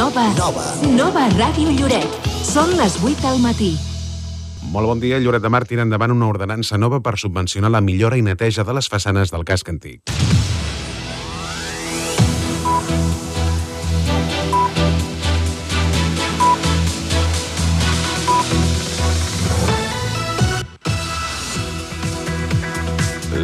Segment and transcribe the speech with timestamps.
[0.00, 0.22] Nova.
[0.32, 0.62] Nova.
[0.96, 2.14] Nova Ràdio Lloret.
[2.40, 3.74] Són les 8 del matí.
[4.72, 5.18] Molt bon dia.
[5.20, 8.80] Lloret de Mar tira endavant una ordenança nova per subvencionar la millora i neteja de
[8.80, 10.39] les façanes del casc antic.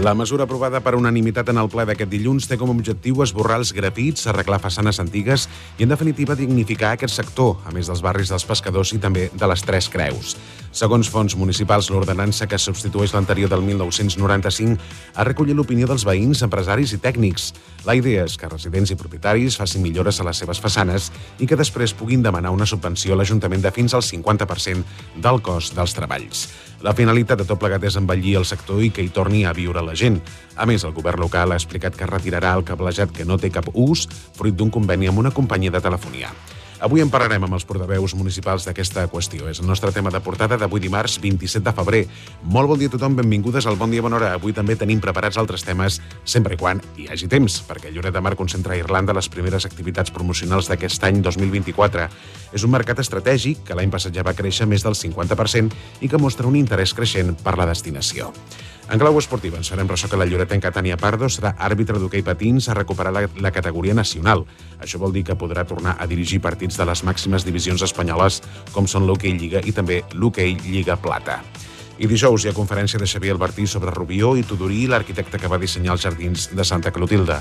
[0.07, 3.57] La mesura aprovada per unanimitat en el ple d'aquest dilluns té com a objectiu esborrar
[3.59, 5.49] els grafits, arreglar façanes antigues
[5.81, 9.49] i, en definitiva, dignificar aquest sector, a més dels barris dels pescadors i també de
[9.51, 10.37] les Tres Creus.
[10.71, 14.79] Segons fons municipals, l'ordenança que substitueix l'anterior del 1995
[15.17, 17.49] ha recollit l'opinió dels veïns, empresaris i tècnics.
[17.89, 21.59] La idea és que residents i propietaris facin millores a les seves façanes i que
[21.59, 24.87] després puguin demanar una subvenció a l'Ajuntament de fins al 50%
[25.19, 26.47] del cost dels treballs.
[26.85, 29.81] La finalitat de tot plegat és embellir el sector i que hi torni a viure
[29.85, 30.21] la gent.
[30.57, 33.71] A més, el govern local ha explicat que retirarà el cablejat que no té cap
[33.73, 34.05] ús,
[34.37, 36.35] fruit d'un conveni amb una companyia de telefonia.
[36.77, 39.47] Avui en parlarem amb els portaveus municipals d'aquesta qüestió.
[39.49, 42.03] És el nostre tema de portada d'avui dimarts 27 de febrer.
[42.45, 44.35] Molt bon dia a tothom, benvingudes al Bon Dia Bona Hora.
[44.37, 48.21] Avui també tenim preparats altres temes, sempre i quan hi hagi temps, perquè Lloret de
[48.21, 52.11] Mar concentra a Irlanda les primeres activitats promocionals d'aquest any 2024.
[52.53, 56.21] És un mercat estratègic que l'any passat ja va créixer més del 50% i que
[56.21, 58.35] mostra un interès creixent per la destinació.
[58.87, 62.69] En clau esportiva, ens farem ressò que la lloretenca Tania Pardo serà àrbitre d'hoquei patins
[62.71, 64.45] a recuperar la, la categoria nacional.
[64.79, 68.39] Això vol dir que podrà tornar a dirigir partits de les màximes divisions espanyoles,
[68.71, 71.41] com són l'hoquei Lliga i també l'hoquei Lliga Plata.
[71.99, 75.59] I dijous hi ha conferència de Xavier Albertí sobre Rubió i Tudorí, l'arquitecte que va
[75.59, 77.41] dissenyar els jardins de Santa Clotilde.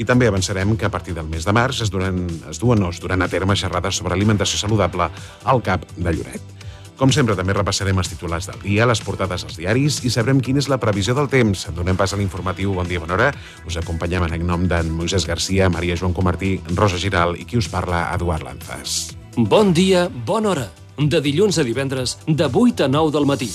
[0.00, 2.92] I també avançarem que a partir del mes de març es, duren, es duen o
[2.94, 5.10] es duran a terme xerrades sobre alimentació saludable
[5.44, 6.55] al CAP de Lloret.
[6.96, 10.62] Com sempre, també repassarem els titulars del dia, les portades als diaris i sabrem quina
[10.62, 11.66] és la previsió del temps.
[11.76, 13.28] Donem pas a l'informatiu Bon dia, bona hora.
[13.68, 17.68] Us acompanyem en nom d'en Moisès Garcia, Maria Joan Comartí, Rosa Giral i qui us
[17.68, 19.16] parla, Eduard Lanzas.
[19.36, 20.66] Bon dia, bona hora.
[20.96, 23.52] De dilluns a divendres, de 8 a 9 del matí.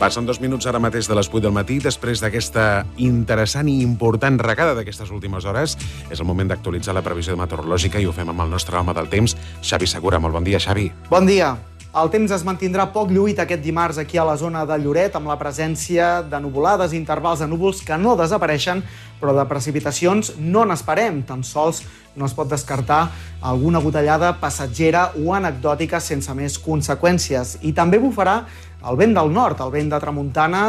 [0.00, 1.76] Passen dos minuts ara mateix de les 8 del matí.
[1.84, 5.76] Després d'aquesta interessant i important regada d'aquestes últimes hores,
[6.08, 9.12] és el moment d'actualitzar la previsió meteorològica i ho fem amb el nostre home del
[9.12, 10.18] temps, Xavi Segura.
[10.18, 10.88] Molt bon dia, Xavi.
[11.12, 11.58] Bon dia.
[11.90, 15.26] El temps es mantindrà poc lluït aquest dimarts aquí a la zona de Lloret, amb
[15.26, 18.84] la presència de nuvolades i intervals de núvols que no desapareixen,
[19.18, 21.24] però de precipitacions no n'esperem.
[21.26, 21.82] Tan sols
[22.14, 23.00] no es pot descartar
[23.42, 27.56] alguna gotellada passatgera o anecdòtica sense més conseqüències.
[27.66, 28.44] I també bufarà
[28.86, 30.64] el vent del nord, el vent de tramuntana,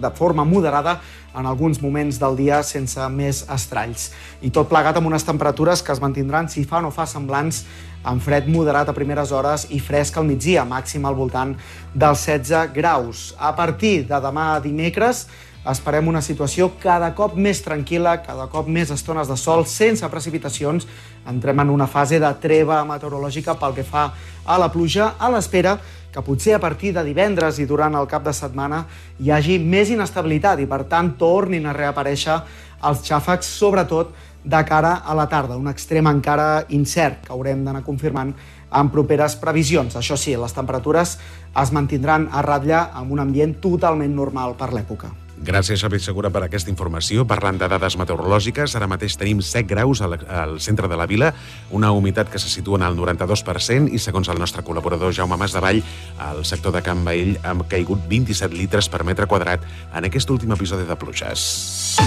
[0.00, 1.02] de forma moderada,
[1.36, 4.12] en alguns moments del dia sense més estralls.
[4.40, 7.66] I tot plegat amb unes temperatures que es mantindran, si fa no fa, semblants
[8.04, 11.56] amb fred moderat a primeres hores i fresc al migdia, màxim al voltant
[11.94, 13.32] dels 16 graus.
[13.38, 15.24] A partir de demà dimecres
[15.64, 20.84] esperem una situació cada cop més tranquil·la, cada cop més estones de sol, sense precipitacions.
[21.28, 24.10] Entrem en una fase de treva meteorològica pel que fa
[24.44, 25.78] a la pluja, a l'espera
[26.14, 28.84] que potser a partir de divendres i durant el cap de setmana
[29.18, 32.36] hi hagi més inestabilitat i, per tant, tornin a reaparèixer
[32.84, 34.12] els xàfecs, sobretot
[34.44, 38.34] de cara a la tarda, un extrem encara incert que haurem d'anar confirmant
[38.74, 39.96] en properes previsions.
[39.96, 41.18] Això sí, les temperatures
[41.62, 45.14] es mantindran a ratlla amb un ambient totalment normal per l'època.
[45.44, 47.24] Gràcies, Xavi Segura, per aquesta informació.
[47.28, 50.16] Parlant de dades meteorològiques, ara mateix tenim 7 graus al,
[50.62, 51.32] centre de la vila,
[51.74, 55.82] una humitat que se situa en el 92% i, segons el nostre col·laborador Jaume Masdevall,
[56.22, 60.54] al sector de Can Baell han caigut 27 litres per metre quadrat en aquest últim
[60.54, 61.98] episodi de pluges.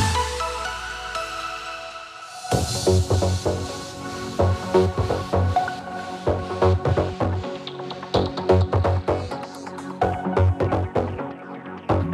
[2.69, 3.66] thank you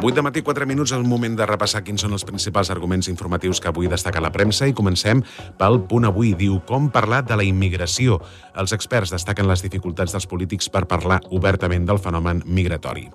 [0.04, 3.56] Vuit de matí, 4 minuts, el moment de repassar quins són els principals arguments informatius
[3.56, 5.22] que avui destaca la premsa i comencem
[5.56, 6.34] pel punt avui.
[6.36, 8.18] Diu, com parlar de la immigració?
[8.60, 13.06] Els experts destaquen les dificultats dels polítics per parlar obertament del fenomen migratori.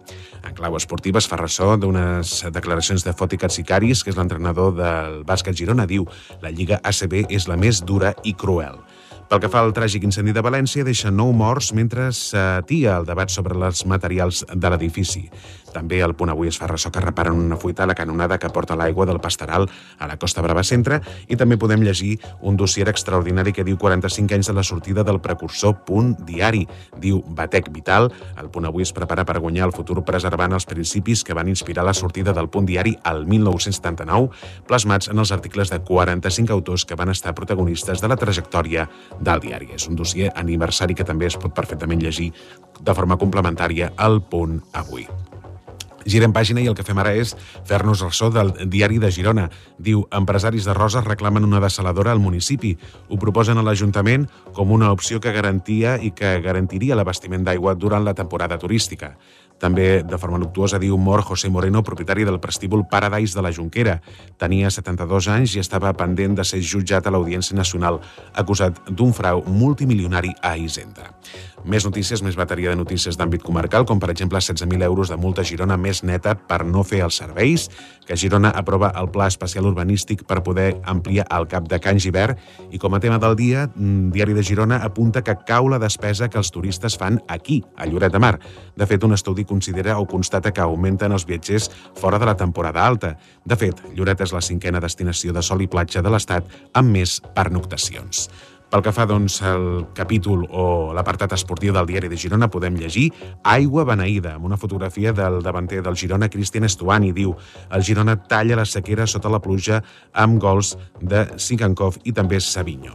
[0.42, 5.22] En clau esportiva es fa ressò d'unes declaracions de Foti Katsikaris, que és l'entrenador del
[5.30, 5.86] bàsquet Girona.
[5.86, 6.10] Diu,
[6.42, 8.82] la Lliga ACB és la més dura i cruel.
[9.30, 13.30] Pel que fa al tràgic incendi de València, deixa nou morts mentre s'atia el debat
[13.30, 15.28] sobre els materials de l'edifici.
[15.74, 18.50] També al punt avui es fa ressò que reparen una fuita a la canonada que
[18.50, 22.88] porta l'aigua del Pastoral a la Costa Brava Centre i també podem llegir un dossier
[22.90, 26.66] extraordinari que diu 45 anys de la sortida del precursor Punt Diari.
[27.00, 28.10] Diu Batec Vital.
[28.40, 31.86] El punt avui es prepara per guanyar el futur preservant els principis que van inspirar
[31.86, 34.30] la sortida del Punt Diari al 1979,
[34.68, 38.90] plasmats en els articles de 45 autors que van estar protagonistes de la trajectòria
[39.20, 39.74] del diari.
[39.76, 42.32] És un dossier aniversari que també es pot perfectament llegir
[42.80, 45.08] de forma complementària al punt avui.
[46.06, 47.36] Girem pàgina i el que fem ara és
[47.68, 49.50] fer-nos ressò del diari de Girona.
[49.78, 52.76] Diu, empresaris de Roses reclamen una desaladora al municipi.
[53.10, 58.06] Ho proposen a l'Ajuntament com una opció que garantia i que garantiria l'abastiment d'aigua durant
[58.06, 59.16] la temporada turística.
[59.60, 63.98] També, de forma luctuosa, diu mor José Moreno, propietari del prestíbul Paradise de la Junquera.
[64.40, 68.00] Tenia 72 anys i estava pendent de ser jutjat a l'Audiència Nacional,
[68.34, 71.12] acusat d'un frau multimilionari a Hisenda.
[71.68, 75.44] Més notícies, més bateria de notícies d'àmbit comarcal, com per exemple 16.000 euros de multa
[75.44, 77.68] a Girona més neta per no fer els serveis,
[78.08, 82.40] que Girona aprova el Pla Especial Urbanístic per poder ampliar el cap de Can Givert
[82.72, 86.30] i com a tema del dia, mm, Diari de Girona apunta que cau la despesa
[86.30, 88.40] que els turistes fan aquí, a Lloret de Mar.
[88.76, 92.86] De fet, un estudi considera o constata que augmenten els viatgers fora de la temporada
[92.86, 93.18] alta.
[93.46, 97.22] De fet, Lloret és la cinquena destinació de sol i platja de l'Estat amb més
[97.36, 98.30] pernoctacions.
[98.70, 99.64] Pel que fa doncs, al
[99.98, 100.64] capítol o
[100.94, 103.08] l'apartat esportiu del diari de Girona, podem llegir
[103.42, 107.10] Aigua beneïda, amb una fotografia del davanter del Girona, Cristian Estuani.
[107.18, 107.34] Diu,
[107.74, 109.82] el Girona talla la sequera sota la pluja
[110.14, 112.94] amb gols de Sigankov i també Savinho.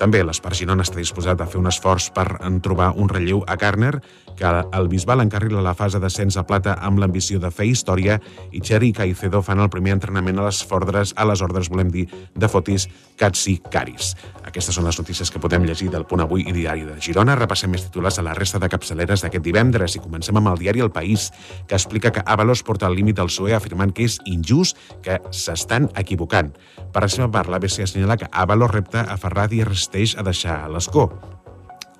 [0.00, 3.58] També l'Espart Girona està disposat a fer un esforç per en trobar un relleu a
[3.60, 3.98] Garner,
[4.38, 8.16] que el Bisbal encarrila la fase d'ascens a plata amb l'ambició de fer història
[8.50, 11.90] i Cherry i Caicedo fan el primer entrenament a les ordres, a les ordres, volem
[11.92, 12.88] dir, de Fotis
[13.20, 14.14] Catsi Caris.
[14.48, 17.36] Aquestes són les notícies que podem llegir del Punt Avui i Diari de Girona.
[17.36, 20.80] Repassem més titulars a la resta de capçaleres d'aquest divendres i comencem amb el diari
[20.80, 21.28] El País,
[21.68, 25.90] que explica que Avalos porta al límit al PSOE afirmant que és injust, que s'estan
[26.00, 26.54] equivocant.
[26.94, 30.62] Per la seva part, l'ABC assenyala que Avalos repta a Ferrat i resisteix a deixar
[30.72, 31.10] l'escó.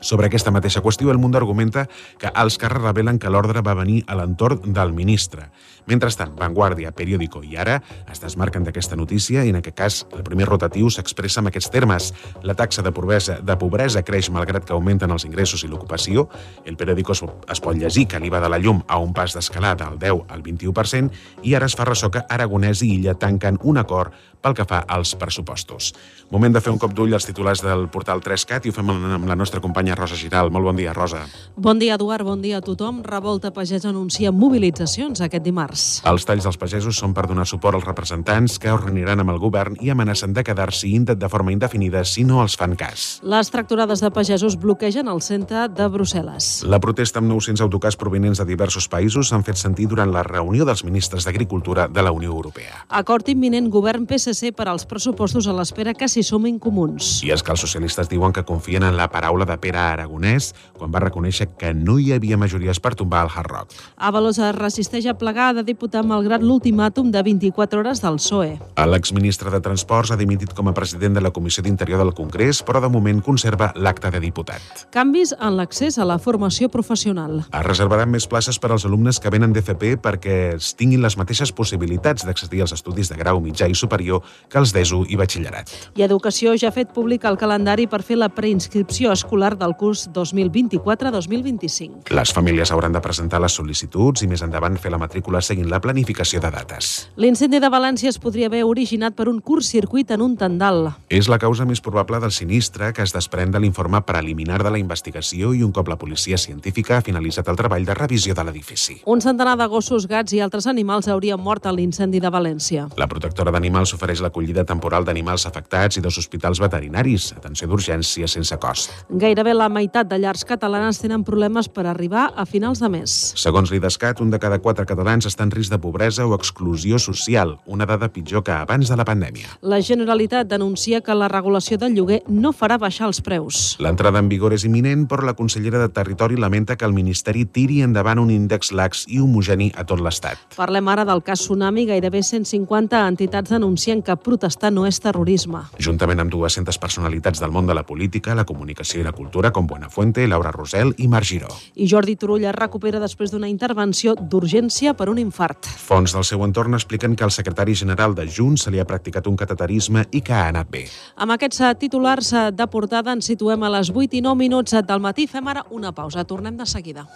[0.00, 1.84] Sobre aquesta mateixa qüestió, el Mundo argumenta
[2.18, 5.50] que els càrrecs revelen que l'ordre va venir a l'entorn del ministre.
[5.86, 7.80] Mentrestant, Vanguardia, Periódico i Ara
[8.10, 12.10] es desmarquen d'aquesta notícia i en aquest cas el primer rotatiu s'expressa amb aquests termes.
[12.42, 16.28] La taxa de pobresa, de pobresa creix malgrat que augmenten els ingressos i l'ocupació.
[16.64, 19.76] El Periódico es, es pot llegir que l'IVA de la llum a un pas d'escalar
[19.80, 23.78] del 10 al 21% i ara es fa ressò que Aragonès i Illa tanquen un
[23.80, 25.92] acord pel que fa als pressupostos.
[26.32, 29.28] Moment de fer un cop d'ull als titulars del portal 3CAT i ho fem amb
[29.28, 30.50] la nostra companya Rosa Giral.
[30.50, 31.26] Molt bon dia, Rosa.
[31.56, 32.24] Bon dia, Eduard.
[32.24, 33.02] Bon dia a tothom.
[33.04, 35.69] Revolta Pagès anuncia mobilitzacions aquest dimarts.
[36.06, 39.40] Els talls dels pagesos són per donar suport als representants que es reuniran amb el
[39.42, 43.20] govern i amenacen de quedar-s'hi de forma indefinida si no els fan cas.
[43.22, 46.64] Les tracturades de pagesos bloquegen el centre de Brussel·les.
[46.68, 50.66] La protesta amb 900 autocars provenents de diversos països s'han fet sentir durant la reunió
[50.68, 52.84] dels ministres d'Agricultura de la Unió Europea.
[52.88, 57.20] Acord imminent govern PSC per als pressupostos a l'espera que s'hi sumin comuns.
[57.24, 60.92] I és que els socialistes diuen que confien en la paraula de Pere Aragonès quan
[60.92, 63.76] va reconèixer que no hi havia majories per tombar el Hard Rock.
[63.96, 68.56] Avalos es resisteix a plegar de diputat malgrat l'ultimàtum de 24 hores del PSOE.
[68.90, 72.80] L'exministre de Transports ha dimitit com a president de la Comissió d'Interior del Congrés, però
[72.80, 74.86] de moment conserva l'acte de diputat.
[74.94, 77.44] Canvis en l'accés a la formació professional.
[77.46, 80.38] Es reservaran més places per als alumnes que venen d'FP perquè
[80.80, 85.04] tinguin les mateixes possibilitats d'accedir als estudis de grau mitjà i superior que els d'ESO
[85.08, 85.70] i batxillerat.
[85.96, 90.08] I Educació ja ha fet públic el calendari per fer la preinscripció escolar del curs
[90.14, 92.10] 2024-2025.
[92.16, 95.80] Les famílies hauran de presentar les sol·licituds i més endavant fer la matrícula seguint la
[95.82, 96.90] planificació de dates.
[97.20, 100.92] L'incendi de València es podria haver originat per un curt circuit en un tendal.
[101.10, 104.78] És la causa més probable del sinistre que es desprèn de l'informe preliminar de la
[104.80, 109.00] investigació i un cop la policia científica ha finalitzat el treball de revisió de l'edifici.
[109.10, 112.86] Un centenar de gossos, gats i altres animals haurien mort a l'incendi de València.
[113.00, 118.56] La protectora d'animals ofereix l'acollida temporal d'animals afectats i dos hospitals veterinaris, atenció d'urgència sense
[118.62, 118.94] cost.
[119.10, 123.18] Gairebé la meitat de llars catalanes tenen problemes per arribar a finals de mes.
[123.40, 127.58] Segons l'IDESCAT, un de cada quatre catalans està en risc de pobresa o exclusió social,
[127.66, 129.56] una dada pitjor que abans de la pandèmia.
[129.62, 133.76] La Generalitat denuncia que la regulació del lloguer no farà baixar els preus.
[133.80, 137.80] L'entrada en vigor és imminent, però la consellera de Territori lamenta que el Ministeri tiri
[137.82, 140.38] endavant un índex lax i homogeni a tot l'Estat.
[140.56, 141.86] Parlem ara del cas Tsunami.
[141.90, 145.64] Gairebé 150 entitats denuncien que protestar no és terrorisme.
[145.78, 149.66] Juntament amb 200 personalitats del món de la política, la comunicació i la cultura, com
[149.66, 151.48] Buenafuente, Laura Rosel i Marc Giró.
[151.74, 155.70] I Jordi Turull es recupera després d'una intervenció d'urgència per un infart.
[155.80, 159.30] Fons del seu entorn expliquen que al secretari general de Junts se li ha practicat
[159.30, 160.84] un cateterisme i que ha anat bé.
[161.16, 165.28] Amb aquests titulars de portada ens situem a les 8 i 9 minuts del matí.
[165.30, 166.26] Fem ara una pausa.
[166.26, 167.06] Tornem de seguida.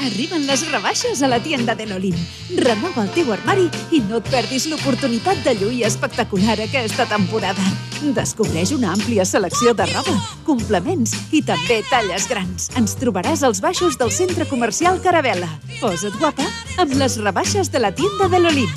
[0.00, 2.16] Arriben les rebaixes a la tienda de l'Olim.
[2.56, 7.66] Renova el teu armari i no et perdis l'oportunitat de lluir espectacular aquesta temporada.
[8.16, 10.16] Descobreix una àmplia selecció de roba,
[10.48, 12.70] complements i també talles grans.
[12.80, 15.50] Ens trobaràs als baixos del centre comercial Caravela.
[15.82, 16.48] Posa't guapa
[16.80, 18.74] amb les rebaixes de la tienda de l'Olim.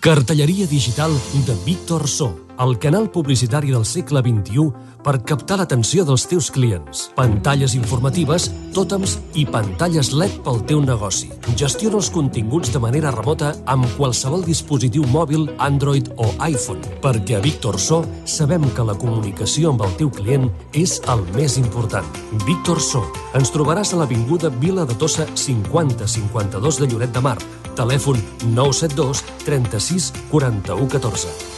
[0.00, 1.12] Cartelleria digital
[1.44, 4.66] de Víctor So, el canal publicitari del segle XXI
[5.04, 7.04] per captar l'atenció dels teus clients.
[7.16, 11.30] Pantalles informatives, tòtems i pantalles LED pel teu negoci.
[11.56, 17.42] Gestiona els continguts de manera remota amb qualsevol dispositiu mòbil, Android o iPhone, perquè a
[17.44, 22.06] Víctor So sabem que la comunicació amb el teu client és el més important.
[22.46, 23.04] Víctor So.
[23.38, 27.38] Ens trobaràs a l'Avinguda Vila de Tossa 5052 de Lloret de Mar.
[27.78, 28.18] Telèfon
[28.50, 31.57] 972 36 41 14.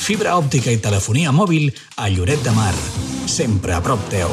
[0.00, 1.68] Fibra òptica i telefonia mòbil
[2.00, 2.74] a Lloret de Mar
[3.28, 4.32] sempre a prop teu.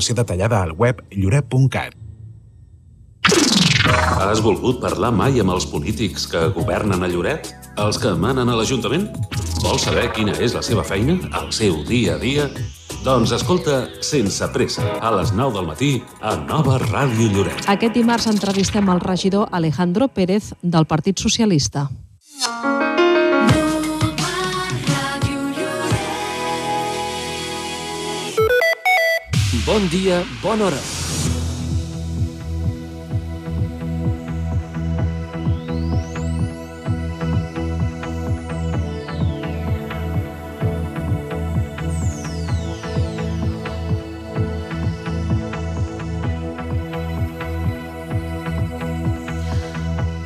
[0.09, 1.93] detallada al web lloret.cat.
[4.21, 7.49] Has volgut parlar mai amb els polítics que governen a Lloret?
[7.81, 9.07] Els que manen a l'Ajuntament?
[9.61, 12.47] Vols saber quina és la seva feina, el seu dia a dia?
[13.01, 15.91] Doncs escolta Sense Pressa, a les 9 del matí,
[16.21, 17.65] a Nova Ràdio Lloret.
[17.71, 21.87] Aquest dimarts entrevistem el regidor Alejandro Pérez del Partit Socialista.
[29.65, 31.00] Bon dia, bona hora.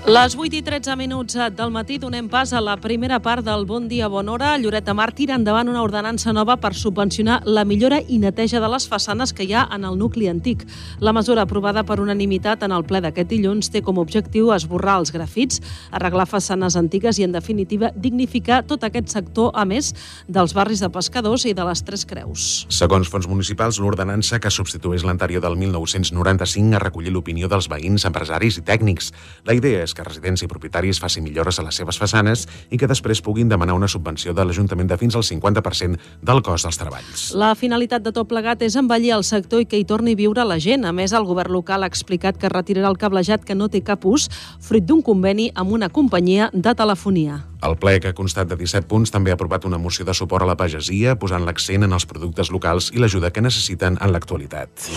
[0.05, 3.87] Les 8 i 13 minuts del matí donem pas a la primera part del Bon
[3.89, 4.51] Dia Bona Hora.
[4.61, 8.69] Lloret de Mar tira endavant una ordenança nova per subvencionar la millora i neteja de
[8.69, 10.61] les façanes que hi ha en el nucli antic.
[11.01, 14.99] La mesura aprovada per unanimitat en el ple d'aquest dilluns té com a objectiu esborrar
[15.01, 15.57] els grafits,
[15.89, 19.89] arreglar façanes antigues i, en definitiva, dignificar tot aquest sector, a més
[20.29, 22.67] dels barris de pescadors i de les Tres Creus.
[22.69, 28.61] Segons fons municipals, l'ordenança que substitueix l'anterior del 1995 ha recollit l'opinió dels veïns, empresaris
[28.61, 29.09] i tècnics.
[29.49, 32.89] La idea és que residents i propietaris facin millores a les seves façanes i que
[32.91, 37.25] després puguin demanar una subvenció de l'Ajuntament de fins al 50% del cost dels treballs.
[37.33, 40.45] La finalitat de tot plegat és envellir el sector i que hi torni a viure
[40.45, 40.85] la gent.
[40.85, 44.05] A més, el govern local ha explicat que retirarà el cablejat que no té cap
[44.05, 44.27] ús,
[44.61, 47.41] fruit d'un conveni amb una companyia de telefonia.
[47.65, 50.45] El ple, que ha constat de 17 punts, també ha aprovat una moció de suport
[50.45, 54.91] a la pagesia, posant l'accent en els productes locals i l'ajuda que necessiten en l'actualitat.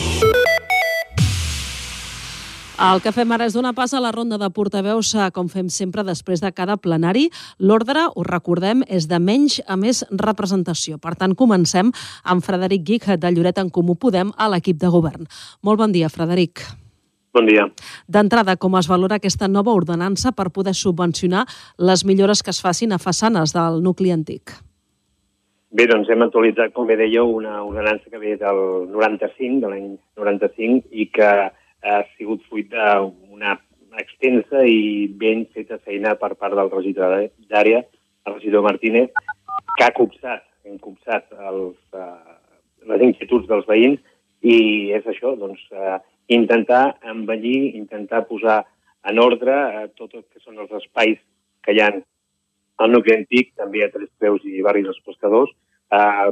[2.79, 5.67] El que fem ara és donar pas a la ronda de portaveus, eh, com fem
[5.67, 7.25] sempre després de cada plenari.
[7.59, 10.97] L'ordre, ho recordem, és de menys a més representació.
[11.03, 11.91] Per tant, comencem
[12.23, 15.27] amb Frederic Guic, de Lloret en Comú Podem, a l'equip de govern.
[15.61, 16.63] Molt bon dia, Frederic.
[17.35, 17.67] Bon dia.
[18.07, 21.47] D'entrada, com es valora aquesta nova ordenança per poder subvencionar
[21.79, 24.55] les millores que es facin a façanes del nucli antic?
[25.75, 29.97] Bé, doncs hem actualitzat, com bé dèieu, una ordenança que ve del 95, de l'any
[30.17, 31.51] 95, i que
[31.83, 33.57] ha sigut fruit d'una
[33.99, 37.15] extensa i ben feta feina per part del regidor
[37.51, 37.83] d'àrea,
[38.27, 39.11] el regidor Martínez,
[39.77, 42.37] que ha copsat, hem copsat els, uh,
[42.91, 44.01] les inquietuds dels veïns
[44.43, 44.59] i
[44.95, 45.99] és això, doncs, eh,
[46.31, 48.61] intentar embellir, intentar posar
[49.11, 51.19] en ordre eh, tot el que són els espais
[51.65, 51.89] que hi ha
[52.79, 55.51] al nucli antic, també a Tres Creus i Barris dels Pescadors,
[55.91, 56.29] eh,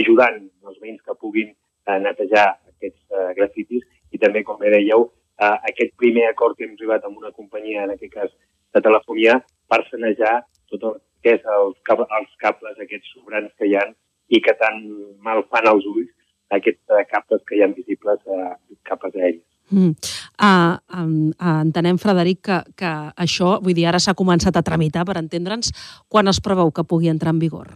[0.00, 5.08] ajudant els veïns que puguin eh, netejar aquests eh, grafitis i també, com bé dèieu,
[5.40, 8.30] eh, aquest primer acord que hem arribat amb una companyia, en aquest cas
[8.74, 9.40] de telefonia,
[9.70, 10.40] per sanejar
[10.70, 13.94] tot el que és els, els cables aquests sobrants que hi han
[14.30, 14.80] i que tan
[15.24, 16.10] mal fan als ulls
[16.54, 18.54] aquests uh, capes que hi ha visibles, uh,
[18.86, 19.46] capes aèries.
[19.70, 19.92] Mm.
[20.40, 22.90] Uh, um, uh, entenem, Frederic, que, que
[23.22, 25.70] això, vull dir, ara s'ha començat a tramitar, per entendre'ns,
[26.10, 27.70] quan es preveu que pugui entrar en vigor?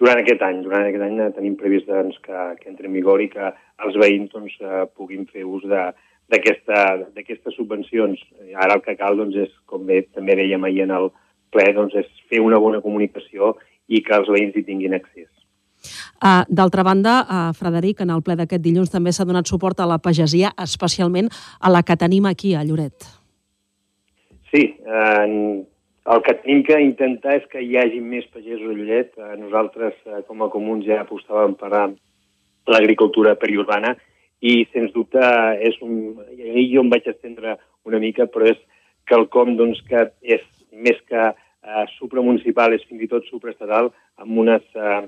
[0.00, 3.30] Durant aquest any, durant aquest any tenim previst doncs, que, que entri en vigor i
[3.32, 3.52] que
[3.84, 8.20] els veïns doncs, uh, puguin fer ús d'aquestes subvencions.
[8.52, 11.08] Ara el que cal doncs, és, com bé, també dèiem ahir en el
[11.54, 13.54] ple, doncs, és fer una bona comunicació
[13.88, 15.30] i que els veïns hi tinguin accés.
[16.16, 19.88] Uh, D'altra banda, uh, Frederic, en el ple d'aquest dilluns també s'ha donat suport a
[19.88, 23.08] la pagesia, especialment a la que tenim aquí, a Lloret.
[24.50, 25.66] Sí, eh,
[26.14, 29.14] el que tenim que intentar és que hi hagi més pagesos a Lloret.
[29.18, 31.72] Eh, nosaltres, eh, com a comuns, ja apostàvem per
[32.70, 33.96] l'agricultura periurbana
[34.40, 35.22] i, sens dubte,
[35.66, 36.20] és un...
[36.36, 37.56] Ahir jo em vaig estendre
[37.88, 38.60] una mica, però és
[39.10, 43.90] quelcom doncs, que és més que eh, supramunicipal, és fins i tot supraestatal,
[44.22, 45.02] amb unes eh,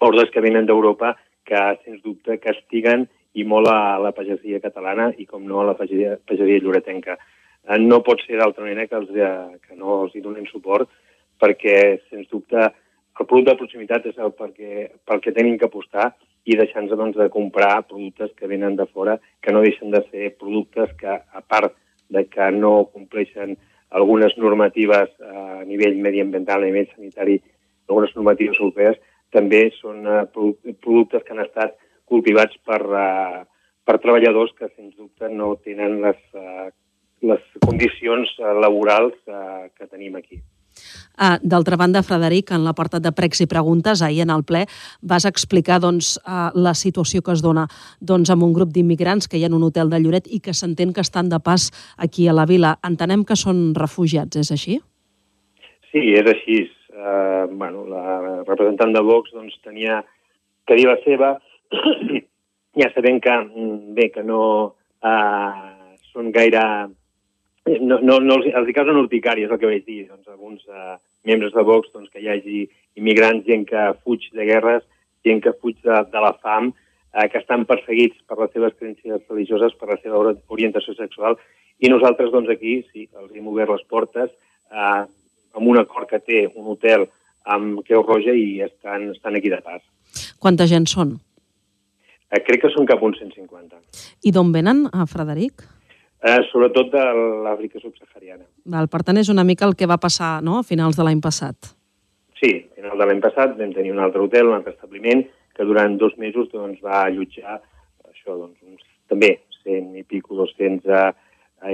[0.00, 1.14] ordres que venen d'Europa
[1.46, 3.06] que, sens dubte, castiguen
[3.36, 7.18] i molt a la pagesia catalana i, com no, a la pagesia, pagesia lloretenca.
[7.66, 10.90] Eh, no pot ser d'altra manera que, els, eh, que no els hi donen suport
[11.42, 12.68] perquè, sens dubte,
[13.16, 16.12] el producte de proximitat és el perquè, pel que tenim que apostar
[16.46, 20.30] i deixar-nos doncs, de comprar productes que venen de fora, que no deixen de ser
[20.38, 21.74] productes que, a part
[22.12, 23.56] de que no compleixen
[23.90, 27.40] algunes normatives a nivell mediambiental, a nivell sanitari,
[27.88, 29.00] algunes normatives europees,
[29.34, 31.74] també són eh, productes que han estat
[32.06, 33.42] cultivats per, eh,
[33.86, 36.22] per treballadors que, sens dubte, no tenen eh, les
[37.64, 40.40] condicions eh, laborals eh, que tenim aquí.
[41.16, 44.66] Uh, D'altra banda, Frederic, en l'apartat de pregs i preguntes, ahir en el ple,
[45.00, 47.64] vas explicar doncs, uh, la situació que es dona
[48.04, 50.52] doncs, amb un grup d'immigrants que hi ha en un hotel de Lloret i que
[50.52, 52.74] s'entén que estan de pas aquí a la vila.
[52.84, 54.76] Entenem que són refugiats, és així?
[55.88, 56.66] Sí, és així
[56.96, 60.02] eh, bueno, la representant de Vox doncs, tenia
[60.66, 61.36] que dir la seva,
[62.80, 64.42] ja sabem que, mm, bé, que no
[65.00, 66.62] eh, són gaire...
[67.66, 70.04] No, no, no els, els causen urticàries, el que vaig dir.
[70.06, 72.62] Doncs, alguns eh, membres de Vox doncs, que hi hagi
[72.98, 74.86] immigrants, gent que fuig de guerres,
[75.26, 79.26] gent que fuig de, de la fam, eh, que estan perseguits per les seves creences
[79.26, 80.22] religioses, per la seva
[80.54, 81.40] orientació sexual,
[81.82, 84.30] i nosaltres, doncs, aquí, sí, els hem obert les portes,
[84.70, 85.02] eh,
[85.56, 87.08] amb un acord que té un hotel
[87.46, 89.82] amb Creu Roja i estan, estan aquí de pas.
[90.42, 91.16] Quanta gent són?
[92.30, 93.78] Eh, crec que són cap uns 150.
[94.26, 95.66] I d'on venen, a Frederic?
[96.26, 97.02] Eh, sobretot de
[97.44, 98.42] l'Àfrica subsahariana.
[98.72, 100.58] Val, per tant, és una mica el que va passar no?
[100.58, 101.70] a finals de l'any passat.
[102.40, 105.22] Sí, a finals de l'any passat vam tenir un altre hotel, un altre establiment,
[105.54, 107.60] que durant dos mesos doncs, va allotjar
[108.10, 111.06] això, doncs, uns, també 100 i pico, 200 eh,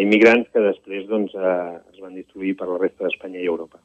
[0.05, 3.81] immigrants que després doncs, eh, es van distribuir per la resta d'Espanya i Europa.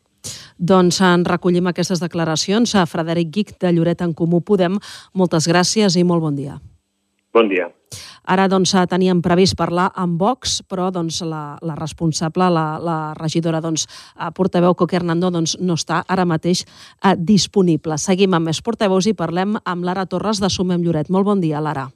[0.57, 2.75] Doncs en recollim aquestes declaracions.
[2.75, 4.81] A Frederic Guic, de Lloret en Comú Podem,
[5.13, 6.57] moltes gràcies i molt bon dia.
[7.33, 7.67] Bon dia.
[8.27, 13.61] Ara doncs, teníem previst parlar amb Vox, però doncs, la, la responsable, la, la regidora
[13.63, 13.85] doncs,
[14.35, 17.95] portaveu Coque Hernando doncs, no està ara mateix eh, disponible.
[17.97, 21.09] Seguim amb més portaveus i parlem amb Lara Torres de Sumem Lloret.
[21.09, 21.87] Molt bon dia, Lara.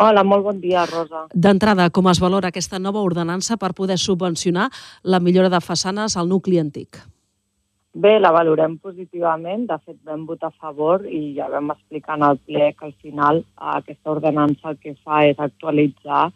[0.00, 1.26] Hola, molt bon dia, Rosa.
[1.36, 4.70] D'entrada, com es valora aquesta nova ordenança per poder subvencionar
[5.04, 7.02] la millora de façanes al nucli antic?
[7.92, 9.64] Bé, la valorem positivament.
[9.66, 12.92] De fet, vam votar a favor i ja vam explicar en el ple que al
[13.02, 13.40] final
[13.78, 16.28] aquesta ordenança el que fa és actualitzar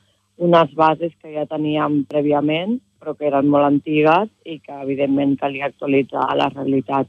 [0.42, 5.68] unes bases que ja teníem prèviament, però que eren molt antigues i que, evidentment, calia
[5.70, 7.06] actualitzar a la realitat.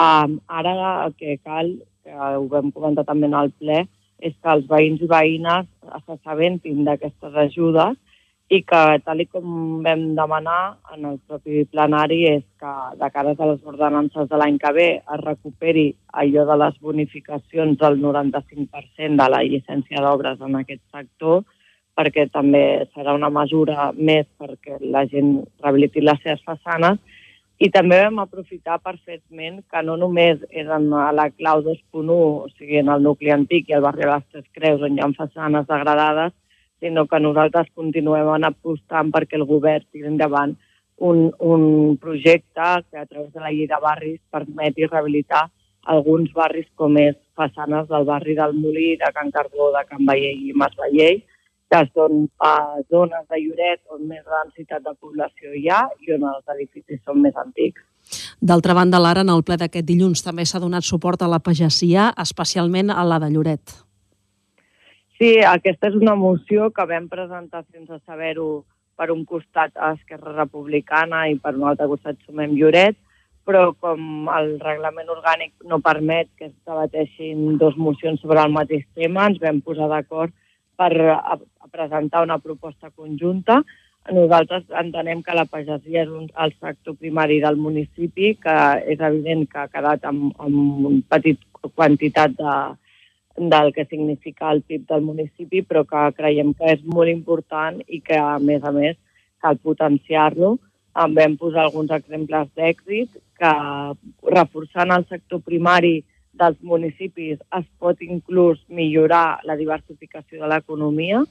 [0.00, 0.72] Um, ara
[1.04, 3.84] el que cal, que ho vam comentar també en el ple,
[4.24, 5.68] és que els veïns i veïnes
[6.06, 8.00] s'assabentin d'aquestes ajudes
[8.52, 13.48] i que, tal com vam demanar en el propi plenari, és que de cara a
[13.50, 19.28] les ordenances de l'any que ve es recuperi allò de les bonificacions del 95% de
[19.32, 21.42] la llicència d'obres en aquest sector,
[21.96, 27.00] perquè també serà una mesura més perquè la gent rehabiliti les seves façanes.
[27.64, 32.80] I també vam aprofitar perfectament que no només eren a la clau 2.1, o sigui,
[32.82, 35.68] en el nucli antic i al barri de les Tres Creus, on hi ha façanes
[35.70, 36.34] degradades,
[36.84, 40.52] sinó que nosaltres continuem apostant perquè el govern tiri endavant
[41.08, 45.46] un, un projecte que a través de la llei de barris permeti rehabilitar
[45.84, 50.44] alguns barris com és façanes del barri del Molí, de Can Cardó, de Can Vallell
[50.48, 51.22] i Mas Vallell,
[51.72, 56.28] que són uh, zones de Lloret on més densitat de població hi ha i on
[56.30, 57.82] els edificis són més antics.
[58.40, 62.12] D'altra banda, l'ara, en el ple d'aquest dilluns també s'ha donat suport a la pagesia,
[62.20, 63.83] especialment a la de Lloret.
[65.24, 68.48] Sí, aquesta és una moció que vam presentar sense saber-ho
[69.00, 72.98] per un costat a Esquerra Republicana i per un altre costat Sumem Lloret,
[73.48, 78.84] però com el reglament orgànic no permet que es debateixin dos mocions sobre el mateix
[79.00, 80.36] tema, ens vam posar d'acord
[80.76, 81.40] per a,
[81.72, 83.62] presentar una proposta conjunta.
[84.12, 88.60] Nosaltres entenem que la pagesia és un, el sector primari del municipi, que
[88.92, 91.40] és evident que ha quedat amb, amb un petit
[91.72, 92.62] quantitat de,
[93.36, 98.00] del que significa el PIB del municipi, però que creiem que és molt important i
[98.00, 98.96] que, a més a més,
[99.42, 100.56] cal potenciar-lo.
[100.94, 103.54] En vam posar alguns exemples d'èxit que,
[104.30, 106.04] reforçant el sector primari
[106.38, 111.22] dels municipis, es pot inclús millorar la diversificació de l'economia,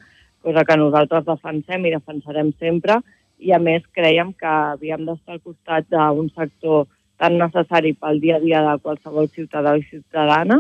[0.44, 3.00] cosa que nosaltres defensem i defensarem sempre,
[3.40, 6.86] i a més creiem que havíem d'estar al costat d'un sector
[7.20, 10.60] tan necessari pel dia a dia de qualsevol ciutadà i ciutadana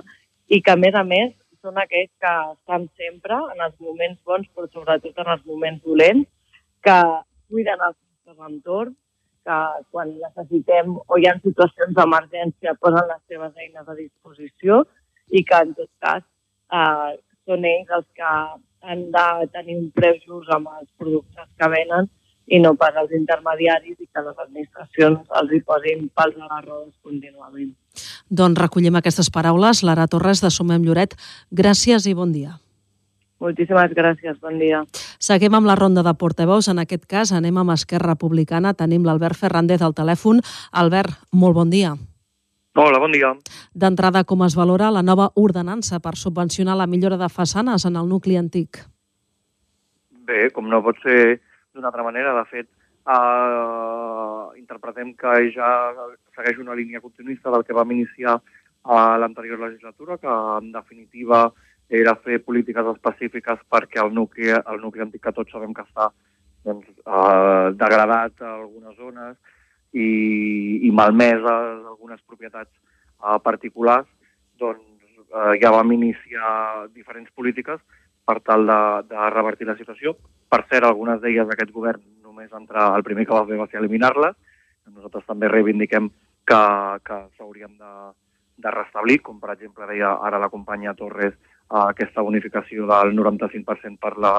[0.49, 1.31] i que, a més a més,
[1.63, 6.27] són aquells que estan sempre en els moments bons, però sobretot en els moments dolents,
[6.83, 6.97] que
[7.49, 8.97] cuiden els nostres entorns,
[9.43, 9.59] que
[9.91, 14.83] quan necessitem o hi ha situacions d'emergència posen les seves eines a disposició
[15.31, 16.23] i que, en tot cas,
[16.79, 17.11] eh,
[17.47, 18.33] són ells els que
[18.83, 19.25] han de
[19.55, 22.09] tenir un preu just amb els productes que venen
[22.53, 26.65] i no pas els intermediaris i que les administracions els hi posin pals a les
[26.67, 27.71] rodes contínuament.
[28.29, 29.81] Doncs recollim aquestes paraules.
[29.83, 31.15] Lara Torres, de Sumem Lloret,
[31.51, 32.59] gràcies i bon dia.
[33.43, 34.83] Moltíssimes gràcies, bon dia.
[35.19, 36.69] Seguim amb la ronda de portaveus.
[36.71, 38.71] En aquest cas anem amb Esquerra Republicana.
[38.77, 40.39] Tenim l'Albert Ferrandez al telèfon.
[40.71, 41.95] Albert, molt bon dia.
[42.79, 43.33] Hola, bon dia.
[43.77, 48.07] D'entrada, com es valora la nova ordenança per subvencionar la millora de façanes en el
[48.09, 48.79] nucli antic?
[50.23, 51.41] Bé, com no pot ser
[51.73, 52.69] d'una altra manera, de fet,
[53.07, 55.69] eh, interpretem que ja
[56.35, 58.39] segueix una línia continuista del que vam iniciar
[58.83, 61.51] a l'anterior legislatura, que en definitiva
[61.89, 66.09] era fer polítiques específiques perquè el nucli, el nucli antic que tots sabem que està
[66.63, 69.37] doncs, eh, degradat a algunes zones
[69.91, 74.07] i, i malmeses algunes propietats eh, particulars,
[74.57, 74.81] doncs
[75.27, 77.79] eh, ja vam iniciar diferents polítiques
[78.25, 80.15] per tal de, de revertir la situació.
[80.49, 83.81] Per cert, algunes d'elles d'aquest govern només entrar, el primer que va fer va ser
[83.81, 84.35] eliminar-les.
[84.91, 86.09] Nosaltres també reivindiquem
[86.47, 86.61] que,
[87.07, 87.93] que s'haurien de,
[88.63, 91.35] de restablir, com per exemple deia ara la companya Torres,
[91.69, 94.33] uh, aquesta bonificació del 95% per la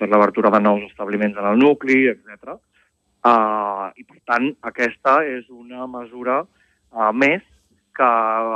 [0.00, 2.54] per l'obertura de nous establiments en el nucli, etc.
[3.20, 7.44] Uh, I, per tant, aquesta és una mesura uh, més
[8.00, 8.08] que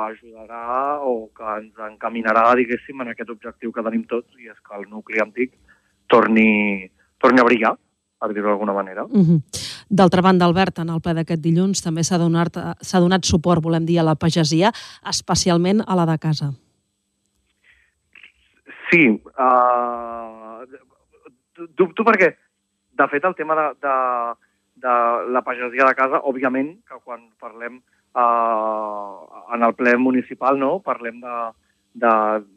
[0.08, 4.76] ajudarà o que ens encaminarà, diguéssim, en aquest objectiu que tenim tots, i és que
[4.78, 5.52] el nucli antic
[6.08, 6.88] torni,
[7.20, 7.74] torni a brillar,
[8.20, 9.04] per dir-ho d'alguna manera.
[9.04, 9.40] Uh -huh.
[9.90, 12.56] D'altra banda, Albert, en el ple d'aquest dilluns també s'ha donat,
[12.92, 14.72] donat suport, volem dir, a la pagesia,
[15.06, 16.52] especialment a la de casa.
[18.90, 20.64] Sí, uh,
[21.76, 22.36] dubto perquè,
[22.92, 23.94] de fet, el tema de, de,
[24.76, 27.82] de la pagesia de casa, òbviament, que quan parlem
[28.14, 31.36] uh, en el ple municipal, no?, parlem de,
[31.94, 32.14] de,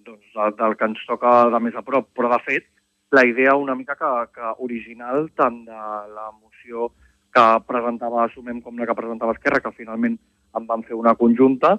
[0.07, 2.69] doncs, de, del que ens toca de més a prop, però, de fet,
[3.11, 5.83] la idea una mica que, que original tant de
[6.15, 6.91] la moció
[7.33, 10.17] que presentava Assumem com la que presentava Esquerra, que finalment
[10.57, 11.77] en van fer una conjunta,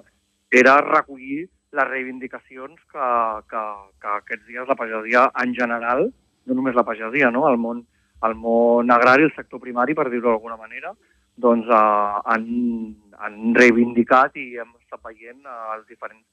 [0.49, 3.09] era recollir les reivindicacions que,
[3.51, 3.63] que,
[4.01, 6.07] que aquests dies la pagesia en general,
[6.45, 7.45] no només la pagesia, no?
[7.49, 7.83] el, món,
[8.25, 10.95] el món agrari, el sector primari, per dir-ho d'alguna manera,
[11.37, 12.47] doncs eh, han,
[13.25, 16.25] han reivindicat i hem estat veient eh, els diferents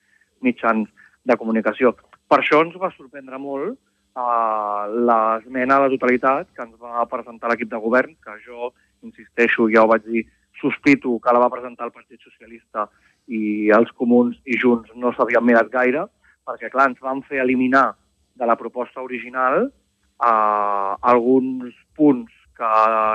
[0.44, 0.88] mitjans
[1.27, 1.92] de comunicació.
[2.31, 7.51] Per això ens va sorprendre molt eh, l'esmena a la totalitat que ens va presentar
[7.51, 8.72] l'equip de govern, que jo,
[9.07, 10.25] insisteixo, ja ho vaig dir,
[10.61, 12.87] sospito que la va presentar el Partit Socialista
[13.27, 16.07] i els comuns i Junts no s'havien mirat gaire,
[16.46, 17.90] perquè, clar, ens van fer eliminar
[18.37, 22.70] de la proposta original eh, alguns punts que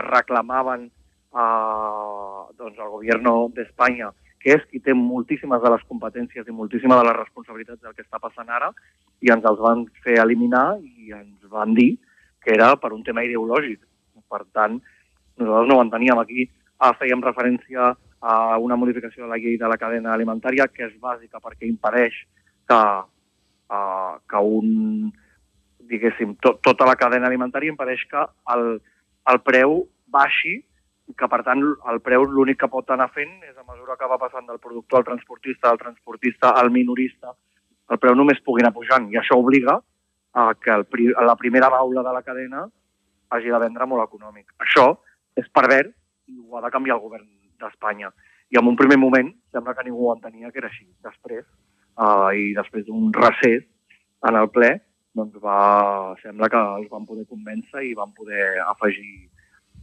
[0.10, 0.90] reclamaven
[1.36, 6.98] eh, doncs, el govern d'Espanya, que és qui té moltíssimes de les competències i moltíssimes
[6.98, 8.72] de les responsabilitats del que està passant ara,
[9.22, 11.94] i ens els van fer eliminar i ens van dir
[12.42, 13.80] que era per un tema ideològic.
[14.32, 14.80] Per tant,
[15.38, 16.22] nosaltres no ho enteníem.
[16.24, 20.86] Aquí eh, fèiem referència a una modificació de la llei de la cadena alimentària que
[20.86, 22.14] és bàsica perquè impedeix
[22.70, 22.82] que,
[23.74, 25.10] uh, que un,
[25.90, 28.68] diguéssim, to, tota la cadena alimentària impedeix que el,
[29.34, 29.80] el preu
[30.14, 30.60] baixi
[31.18, 34.20] que, per tant, el preu l'únic que pot anar fent és a mesura que va
[34.22, 37.34] passant del productor al transportista, del transportista al minorista,
[37.92, 39.78] el preu només pugui anar pujant i això obliga
[40.34, 42.66] a que el, pri la primera baula de la cadena
[43.36, 44.54] hagi de vendre molt econòmic.
[44.64, 44.88] Això
[45.40, 45.92] és pervers
[46.32, 47.28] i ho ha de canviar el govern
[47.60, 48.12] d'Espanya.
[48.52, 50.88] I en un primer moment sembla que ningú ho entenia que era així.
[51.04, 51.46] Després,
[52.00, 53.68] uh, i després d'un recés
[54.28, 54.72] en el ple,
[55.16, 59.30] doncs va, sembla que els van poder convèncer i van poder afegir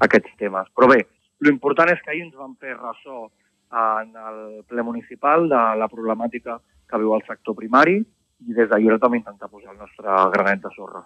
[0.05, 0.69] aquests temes.
[0.77, 1.03] Però bé,
[1.41, 3.27] l'important és que ahir ens van fer ressò
[3.69, 8.79] en el ple municipal de la problemàtica que viu el sector primari i des de
[8.81, 11.03] Lloret vam intentar posar el nostre granet de sorra.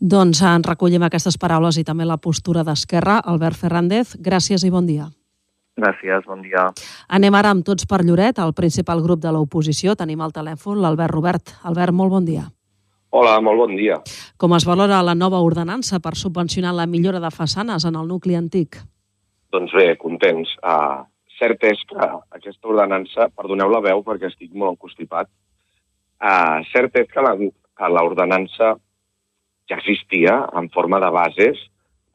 [0.00, 3.22] Doncs en recollim aquestes paraules i també la postura d'Esquerra.
[3.24, 5.08] Albert Fernández, gràcies i bon dia.
[5.76, 6.70] Gràcies, bon dia.
[7.08, 9.96] Anem ara amb tots per Lloret, el principal grup de l'oposició.
[9.96, 11.54] Tenim al telèfon l'Albert Robert.
[11.64, 12.46] Albert, molt bon dia.
[13.16, 14.00] Hola, molt bon dia.
[14.36, 18.36] Com es valora la nova ordenança per subvencionar la millora de façanes en el nucli
[18.36, 18.80] antic?
[19.56, 20.50] Doncs bé, contents.
[20.60, 21.06] Uh,
[21.38, 25.30] cert és que aquesta ordenança, perdoneu la veu perquè estic molt encostipat,
[26.20, 27.24] uh, cert és que
[27.88, 28.74] l'ordenança
[29.70, 31.62] ja existia en forma de bases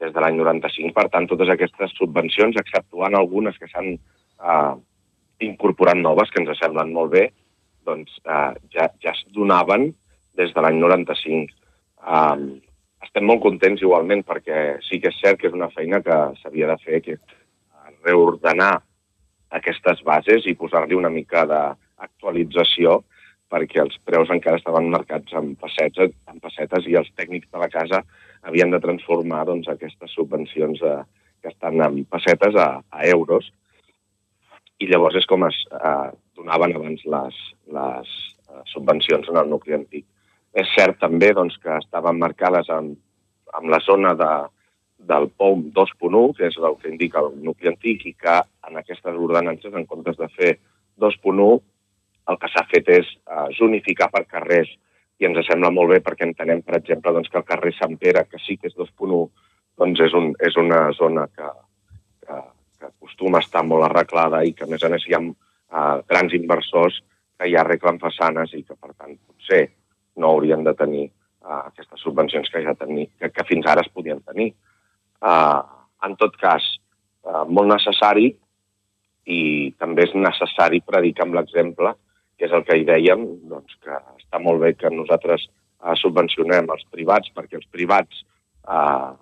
[0.02, 4.74] des de l'any 95, per tant, totes aquestes subvencions, exceptuant algunes que s'han uh,
[5.42, 7.28] incorporat noves, que ens semblen molt bé,
[7.86, 9.90] doncs uh, ja, ja es donaven
[10.38, 11.50] des de l'any 95.
[12.02, 12.46] Um,
[13.02, 16.70] estem molt contents igualment perquè sí que és cert que és una feina que s'havia
[16.70, 17.18] de fer, que
[18.02, 18.74] reordenar
[19.58, 23.02] aquestes bases i posar-li una mica d'actualització
[23.52, 27.68] perquè els preus encara estaven marcats en pessetes, en pessetes i els tècnics de la
[27.72, 28.00] casa
[28.48, 30.94] havien de transformar doncs, aquestes subvencions de,
[31.42, 33.50] que estan en pessetes a, a euros
[34.80, 37.42] i llavors és com es eh, donaven abans les,
[37.76, 38.14] les
[38.48, 40.06] eh, subvencions en el nucli antic.
[40.52, 42.92] És cert també doncs, que estaven marcades en,
[43.58, 44.32] en la zona de,
[45.08, 48.38] del POM 2.1, que és el que indica el nucli antic, i que
[48.68, 50.52] en aquestes ordenances, en comptes de fer
[51.00, 51.60] 2.1,
[52.30, 54.70] el que s'ha fet és uh, zonificar per carrers,
[55.18, 58.24] i ens sembla molt bé perquè entenem, per exemple, doncs, que el carrer Sant Pere,
[58.30, 59.22] que sí que és 2.1,
[59.78, 61.50] doncs és, un, és una zona que,
[62.26, 62.40] que,
[62.78, 66.02] que acostuma a estar molt arreglada i que, a més a més, hi ha uh,
[66.08, 67.00] grans inversors
[67.38, 69.64] que ja arreglen façanes i que, per tant, potser
[70.16, 73.90] no haurien de tenir uh, aquestes subvencions que ja tenir, que, que fins ara es
[73.92, 74.52] podien tenir.
[75.22, 75.62] Uh,
[76.06, 76.64] en tot cas,
[77.26, 78.32] uh, molt necessari
[79.30, 79.40] i
[79.78, 81.94] també és necessari predicar amb l'exemple,
[82.36, 86.70] que és el que hi dèiem, doncs que està molt bé que nosaltres uh, subvencionem
[86.74, 88.24] els privats perquè els privats
[88.66, 89.12] uh,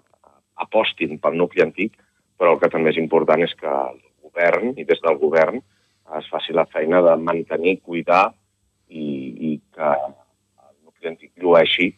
[0.61, 1.99] apostin pel nucli antic,
[2.41, 5.61] però el que també és important és que el govern, i des del govern,
[6.19, 8.31] es faci la feina de mantenir, cuidar
[8.89, 9.05] i,
[9.51, 9.91] i que
[11.41, 11.91] llueixi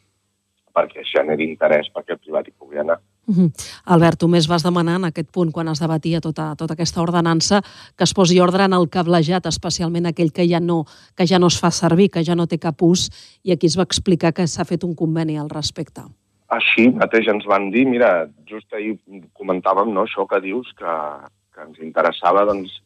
[0.72, 2.98] perquè generi interès perquè el privat hi pugui anar.
[3.26, 3.50] Uh -huh.
[3.84, 7.62] Albert, tu més vas demanar en aquest punt, quan es debatia tota, tota aquesta ordenança,
[7.96, 10.84] que es posi ordre en el cablejat, especialment aquell que ja, no,
[11.16, 13.10] que ja no es fa servir, que ja no té cap ús,
[13.44, 16.02] i aquí es va explicar que s'ha fet un conveni al respecte.
[16.48, 18.98] Així mateix ens van dir, mira, just ahir
[19.32, 22.82] comentàvem no, això que dius, que, que ens interessava doncs,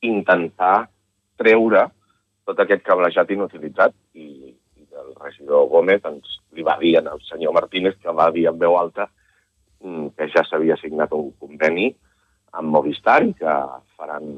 [0.00, 0.88] intentar
[1.36, 1.90] treure
[2.46, 4.47] tot aquest cablejat inutilitzat i
[5.22, 9.08] regidor Gómez ens li va dir al senyor Martínez, que va dir en veu alta,
[9.80, 11.94] mm, que ja s'havia signat un conveni
[12.52, 13.54] amb Movistar i que
[13.96, 14.28] faran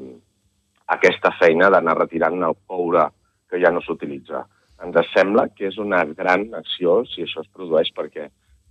[0.95, 3.07] aquesta feina d'anar retirant el coure
[3.49, 4.45] que ja no s'utilitza.
[4.83, 8.27] Ens sembla que és una gran acció si això es produeix perquè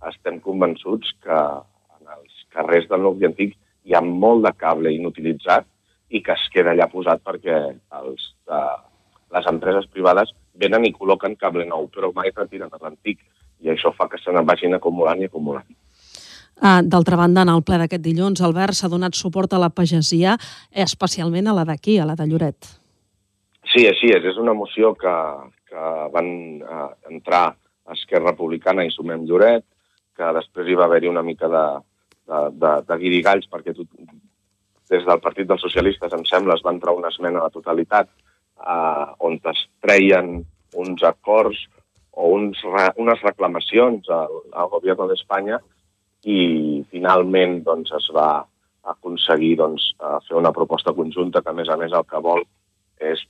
[0.09, 5.65] estem convençuts que en els carrers del nucli antic hi ha molt de cable inutilitzat
[6.09, 7.57] i que es queda allà posat perquè
[8.01, 8.77] els, eh,
[9.31, 13.21] les empreses privades venen i col·loquen cable nou, però mai retiren l'antic,
[13.61, 15.67] i això fa que se n'en vagin acumulant i acumulant.
[16.61, 20.35] Uh, D'altra banda, en el ple d'aquest dilluns, Albert s'ha donat suport a la pagesia,
[20.71, 22.69] especialment a la d'aquí, a la de Lloret.
[23.71, 24.25] Sí, així és.
[24.29, 25.15] És una moció que,
[25.69, 26.29] que van
[26.61, 27.55] uh, entrar
[27.95, 29.65] Esquerra Republicana i Sumem Lloret,
[30.17, 31.65] que després hi va haver-hi una mica de,
[32.29, 33.89] de, de, de guirigalls, perquè tot,
[34.91, 38.11] des del Partit dels Socialistes, em sembla, es va entrar una esmena a la totalitat
[38.61, 40.39] eh, on es treien
[40.77, 41.59] uns acords
[42.11, 42.59] o uns,
[42.99, 45.59] unes reclamacions al, al govern d'Espanya
[46.27, 48.43] i finalment doncs, es va
[48.91, 49.91] aconseguir doncs,
[50.27, 52.43] fer una proposta conjunta que, a més a més, el que vol
[53.01, 53.21] és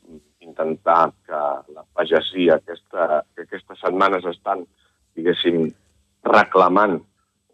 [0.43, 1.41] intentar que
[1.71, 4.65] la pagesia, aquesta, que aquestes setmanes estan,
[5.15, 5.69] diguéssim,
[6.27, 6.99] reclamant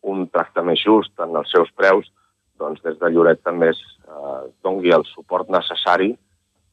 [0.07, 2.09] un tracte més just en els seus preus,
[2.57, 6.15] doncs des de Lloret també es eh, dongui el suport necessari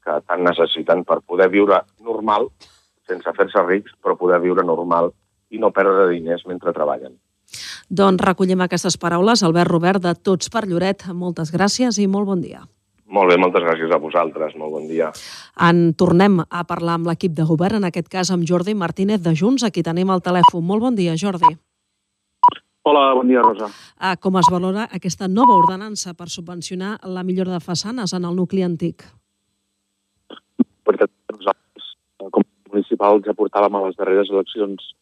[0.04, 2.50] que tant necessiten per poder viure normal,
[3.08, 5.12] sense fer-se rics, però poder viure normal
[5.50, 7.16] i no perdre diners mentre treballen.
[7.88, 9.42] Doncs recollim aquestes paraules.
[9.44, 12.64] Albert Robert, de Tots per Lloret, moltes gràcies i molt bon dia.
[13.14, 14.56] Molt bé, moltes gràcies a vosaltres.
[14.58, 15.10] Molt bon dia.
[15.60, 19.34] En tornem a parlar amb l'equip de govern, en aquest cas amb Jordi Martínez de
[19.36, 20.64] Junts, aquí tenim el telèfon.
[20.64, 21.52] Molt bon dia, Jordi.
[22.84, 23.70] Hola, bon dia, Rosa.
[23.96, 28.36] Ah, com es valora aquesta nova ordenança per subvencionar la millora de façanes en el
[28.36, 29.06] nucli antic?
[30.84, 34.92] Veritat, nosaltres, com a municipal, ja portàvem a les darreres eleccions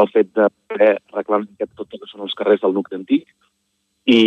[0.00, 1.42] el fet de poder arreglar
[1.76, 3.26] tot el que són els carrers del nucli antic,
[4.10, 4.20] i,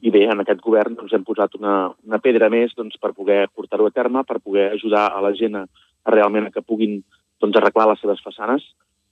[0.00, 3.46] i bé, en aquest govern doncs, hem posat una, una pedra més doncs, per poder
[3.54, 5.64] portar-ho a terme, per poder ajudar a la gent a,
[6.04, 7.00] a realment que puguin
[7.42, 8.64] doncs, arreglar les seves façanes,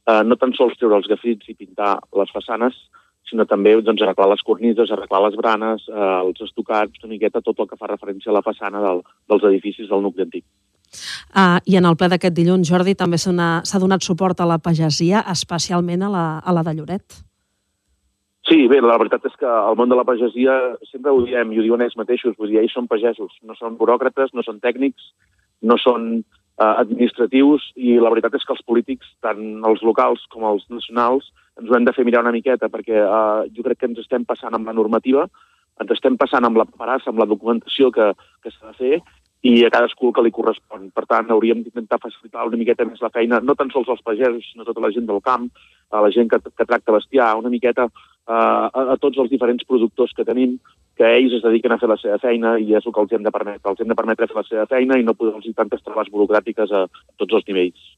[0.06, 2.78] eh, no tan sols treure els gafits i pintar les façanes,
[3.30, 7.58] sinó també doncs, arreglar les cornises, arreglar les branes, eh, els estocats, una miqueta tot
[7.60, 10.44] el que fa referència a la façana del, dels edificis del nucli antic.
[11.34, 15.24] Uh, I en el ple d'aquest dilluns, Jordi, també s'ha donat suport a la pagesia,
[15.32, 17.22] especialment a la, a la de Lloret.
[18.46, 20.54] Sí, bé, la veritat és que el món de la pagesia
[20.86, 23.74] sempre ho diem i ho diuen ells mateixos, vull dir, ells són pagesos, no són
[23.80, 25.10] buròcrates, no són tècnics,
[25.66, 26.22] no són
[26.58, 31.28] eh, administratius i la veritat és que els polítics, tant els locals com els nacionals,
[31.60, 34.24] ens ho hem de fer mirar una miqueta perquè eh, jo crec que ens estem
[34.28, 35.26] passant amb la normativa,
[35.80, 39.00] ens estem passant amb la paperassa, amb la documentació que, que s'ha de fer
[39.46, 40.88] i a cadascú que li correspon.
[40.96, 44.46] Per tant, hauríem d'intentar facilitar una miqueta més la feina, no tan sols als pagesos,
[44.48, 45.50] sinó a tota la gent del camp,
[45.92, 48.38] a la gent que, que tracta bestiar, una miqueta a,
[48.94, 50.56] a tots els diferents productors que tenim,
[50.96, 53.24] que ells es dediquen a fer la seva feina i és el que els hem
[53.26, 53.70] de permetre.
[53.70, 56.86] Els hem de permetre fer la seva feina i no posar-los tantes traves burocràtiques a
[57.20, 57.90] tots els nivells.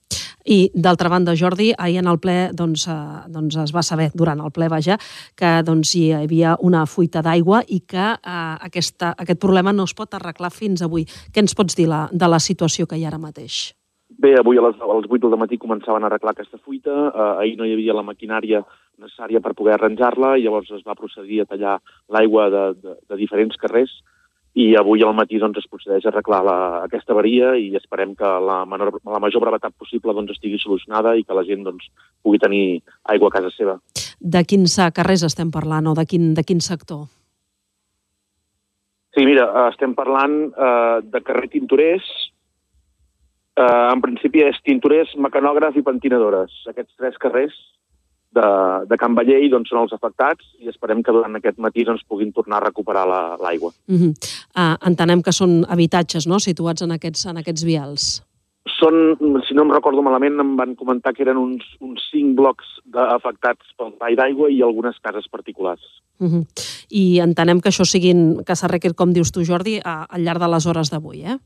[0.49, 2.97] I, d'altra banda, Jordi, ahir en el ple doncs, eh,
[3.29, 4.97] doncs es va saber, durant el ple, vaja,
[5.37, 8.39] que doncs, hi havia una fuita d'aigua i que eh,
[8.71, 11.05] aquesta, aquest problema no es pot arreglar fins avui.
[11.05, 13.78] Què ens pots dir la, de la situació que hi ha ara mateix?
[14.19, 17.27] Bé, avui a les, a les 8 del matí començaven a arreglar aquesta fuita, eh,
[17.45, 18.65] ahir no hi havia la maquinària
[18.99, 21.77] necessària per poder arranjar-la i llavors es va procedir a tallar
[22.11, 23.93] l'aigua de, de, de diferents carrers
[24.59, 26.57] i avui al matí doncs, es procedeix a arreglar la,
[26.89, 31.23] aquesta avaria i esperem que la, menor, la major brevetat possible doncs, estigui solucionada i
[31.23, 31.87] que la gent doncs,
[32.27, 32.65] pugui tenir
[33.15, 33.77] aigua a casa seva.
[34.19, 37.07] De quins carrers estem parlant o de quin, de quin sector?
[39.15, 42.09] Sí, mira, estem parlant eh, de carrer Tintorers,
[43.59, 46.55] eh, en principi és Tintorers, Mecanògraf i Pentinadores.
[46.71, 47.57] Aquests tres carrers
[48.37, 48.47] de,
[48.91, 52.33] de Can Vallell doncs, són els afectats i esperem que durant aquest matí doncs, puguin
[52.37, 53.73] tornar a recuperar l'aigua.
[53.73, 54.13] La, uh -huh.
[54.55, 56.39] uh, entenem que són habitatges no?
[56.39, 58.23] situats en aquests, en aquests vials.
[58.79, 59.17] Són,
[59.49, 63.65] si no em recordo malament, em van comentar que eren uns, uns cinc blocs afectats
[63.77, 65.83] pel tall d'aigua i algunes cases particulars.
[66.21, 66.45] Uh -huh.
[66.91, 70.49] I entenem que això siguin, que s'arregli, com dius tu, Jordi, a, al llarg de
[70.49, 71.39] les hores d'avui, eh?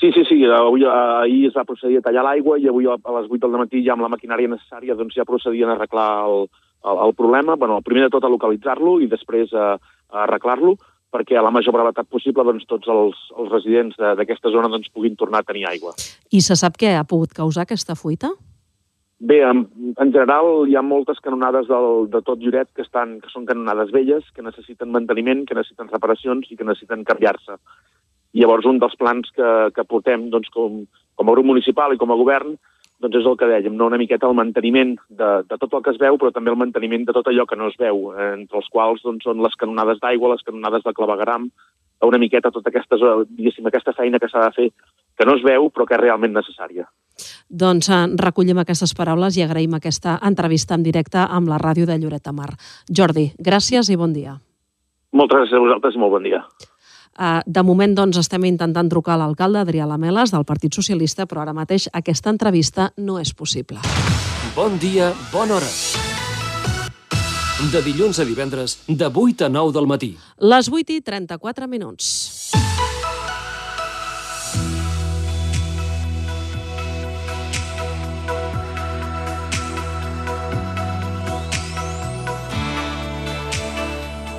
[0.00, 0.40] Sí, sí, sí.
[0.44, 3.60] Avui, eh, ahir es va procedir a tallar l'aigua i avui a les 8 del
[3.60, 6.48] matí ja amb la maquinària necessària doncs ja procedien a arreglar el,
[6.84, 7.56] el, el problema.
[7.56, 9.74] Bueno, primer de tot a localitzar-lo i després a,
[10.10, 10.76] a arreglar-lo
[11.14, 15.14] perquè a la major brevetat possible doncs, tots els, els residents d'aquesta zona doncs, puguin
[15.14, 15.94] tornar a tenir aigua.
[16.34, 18.32] I se sap què ha pogut causar aquesta fuita?
[19.24, 19.62] Bé, en,
[19.94, 23.94] en general hi ha moltes canonades del, de tot Lloret que, estan, que són canonades
[23.94, 27.60] velles, que necessiten manteniment, que necessiten reparacions i que necessiten canviar-se.
[28.34, 32.00] I llavors un dels plans que, que portem doncs, com, com a grup municipal i
[32.00, 32.56] com a govern
[33.04, 33.88] doncs és el que dèiem, no?
[33.90, 37.04] una miqueta el manteniment de, de tot el que es veu, però també el manteniment
[37.04, 40.00] de tot allò que no es veu, eh, entre els quals doncs, són les canonades
[40.00, 41.50] d'aigua, les canonades de clavegaram,
[42.04, 42.98] una miqueta tota aquesta,
[43.30, 44.68] diguéssim, aquesta feina que s'ha de fer,
[45.18, 46.86] que no es veu, però que és realment necessària.
[47.48, 51.98] Doncs eh, recollim aquestes paraules i agraïm aquesta entrevista en directe amb la ràdio de
[52.00, 52.52] Lloret de Mar.
[52.90, 54.38] Jordi, gràcies i bon dia.
[55.14, 56.42] Moltes gràcies a vosaltres i molt bon dia.
[57.14, 61.44] Uh, de moment doncs, estem intentant trucar a l'alcalde Adrià Lameles del Partit Socialista, però
[61.44, 63.78] ara mateix aquesta entrevista no és possible.
[64.56, 65.70] Bon dia, bona hora.
[67.70, 70.10] De dilluns a divendres, de 8 a 9 del matí.
[70.42, 72.43] Les 8 i 34 minuts.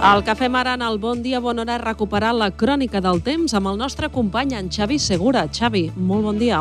[0.05, 3.55] El que fem ara en el Bon Dia, Bona Hora recuperar la crònica del temps
[3.57, 5.47] amb el nostre company, en Xavi Segura.
[5.49, 6.59] Xavi, molt bon dia.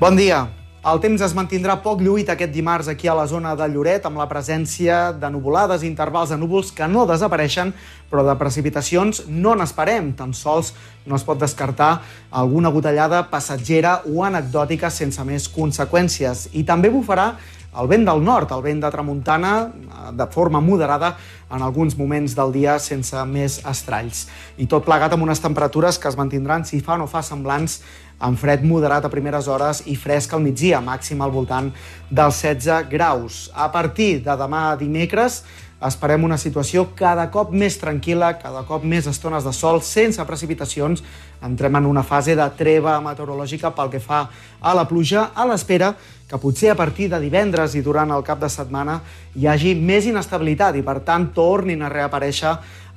[0.00, 0.48] Bon dia.
[0.90, 4.18] El temps es mantindrà poc lluït aquest dimarts aquí a la zona de Lloret amb
[4.18, 7.70] la presència de nuvolades i intervals de núvols que no desapareixen,
[8.10, 10.10] però de precipitacions no n'esperem.
[10.18, 10.72] Tan sols
[11.06, 12.00] no es pot descartar
[12.32, 16.48] alguna gotellada passatgera o anecdòtica sense més conseqüències.
[16.56, 17.34] I també bufarà
[17.78, 21.16] el vent del nord, el vent de tramuntana, eh, de forma moderada
[21.50, 24.26] en alguns moments del dia sense més estralls.
[24.58, 27.80] I tot plegat amb unes temperatures que es mantindran, si fa o no fa semblants,
[28.20, 31.72] amb fred moderat a primeres hores i fresc al migdia, màxim al voltant
[32.10, 33.50] dels 16 graus.
[33.54, 35.44] A partir de demà dimecres,
[35.80, 41.00] Esperem una situació cada cop més tranquil·la, cada cop més estones de sol, sense precipitacions.
[41.40, 44.26] Entrem en una fase de treva meteorològica pel que fa
[44.60, 45.94] a la pluja, a l'espera
[46.30, 49.00] que potser a partir de divendres i durant el cap de setmana
[49.34, 52.52] hi hagi més inestabilitat i, per tant, tornin a reaparèixer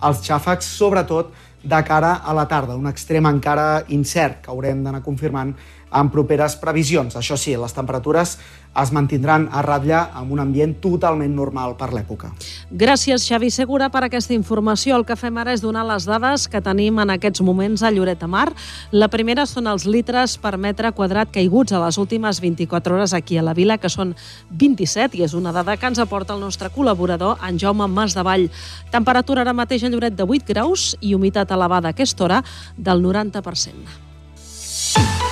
[0.06, 1.32] els xàfecs, sobretot
[1.64, 5.54] de cara a la tarda, un extrem encara incert que haurem d'anar confirmant
[5.94, 7.16] en properes previsions.
[7.16, 8.36] Això sí, les temperatures
[8.82, 12.32] es mantindran a ratlla amb un ambient totalment normal per l'època.
[12.72, 14.98] Gràcies, Xavi Segura, per aquesta informació.
[14.98, 18.22] El que fem ara és donar les dades que tenim en aquests moments a Lloret
[18.22, 18.48] de Mar.
[18.92, 23.38] La primera són els litres per metre quadrat caiguts a les últimes 24 hores aquí
[23.38, 24.16] a la vila, que són
[24.50, 28.50] 27, i és una dada que ens aporta el nostre col·laborador, en Jaume Masdevall.
[28.92, 32.42] Temperatura ara mateix a Lloret de 8 graus i humitat elevada a aquesta hora
[32.78, 35.23] del 90%.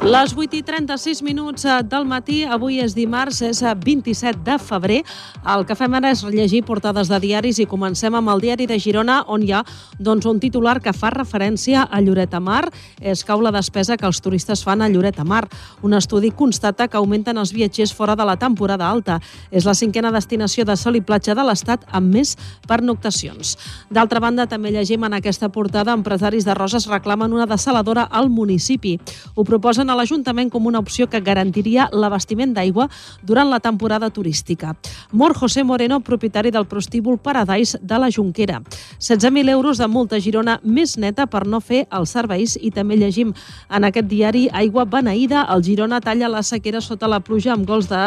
[0.00, 5.02] Les 8 i 36 minuts eh, del matí, avui és dimarts, és 27 de febrer.
[5.44, 8.78] El que fem ara és llegir portades de diaris i comencem amb el diari de
[8.80, 9.60] Girona, on hi ha
[10.00, 12.70] doncs, un titular que fa referència a Lloret Mar.
[12.96, 15.42] És cau la despesa que els turistes fan a Lloret Mar.
[15.84, 19.18] Un estudi constata que augmenten els viatgers fora de la temporada alta.
[19.52, 23.52] És la cinquena destinació de sol i platja de l'Estat amb més pernoctacions.
[23.92, 28.96] D'altra banda, també llegim en aquesta portada empresaris de Roses reclamen una desaladora al municipi.
[29.36, 32.88] Ho proposen a l'Ajuntament com una opció que garantiria l'abastiment d'aigua
[33.26, 34.76] durant la temporada turística.
[35.12, 38.60] Mor José Moreno, propietari del prostíbul Paradise de la Junquera.
[38.98, 42.96] 16.000 euros de multa a Girona més neta per no fer els serveis i també
[42.96, 43.32] llegim
[43.68, 45.46] en aquest diari aigua beneïda.
[45.52, 48.02] El Girona talla la sequera sota la pluja amb gols de,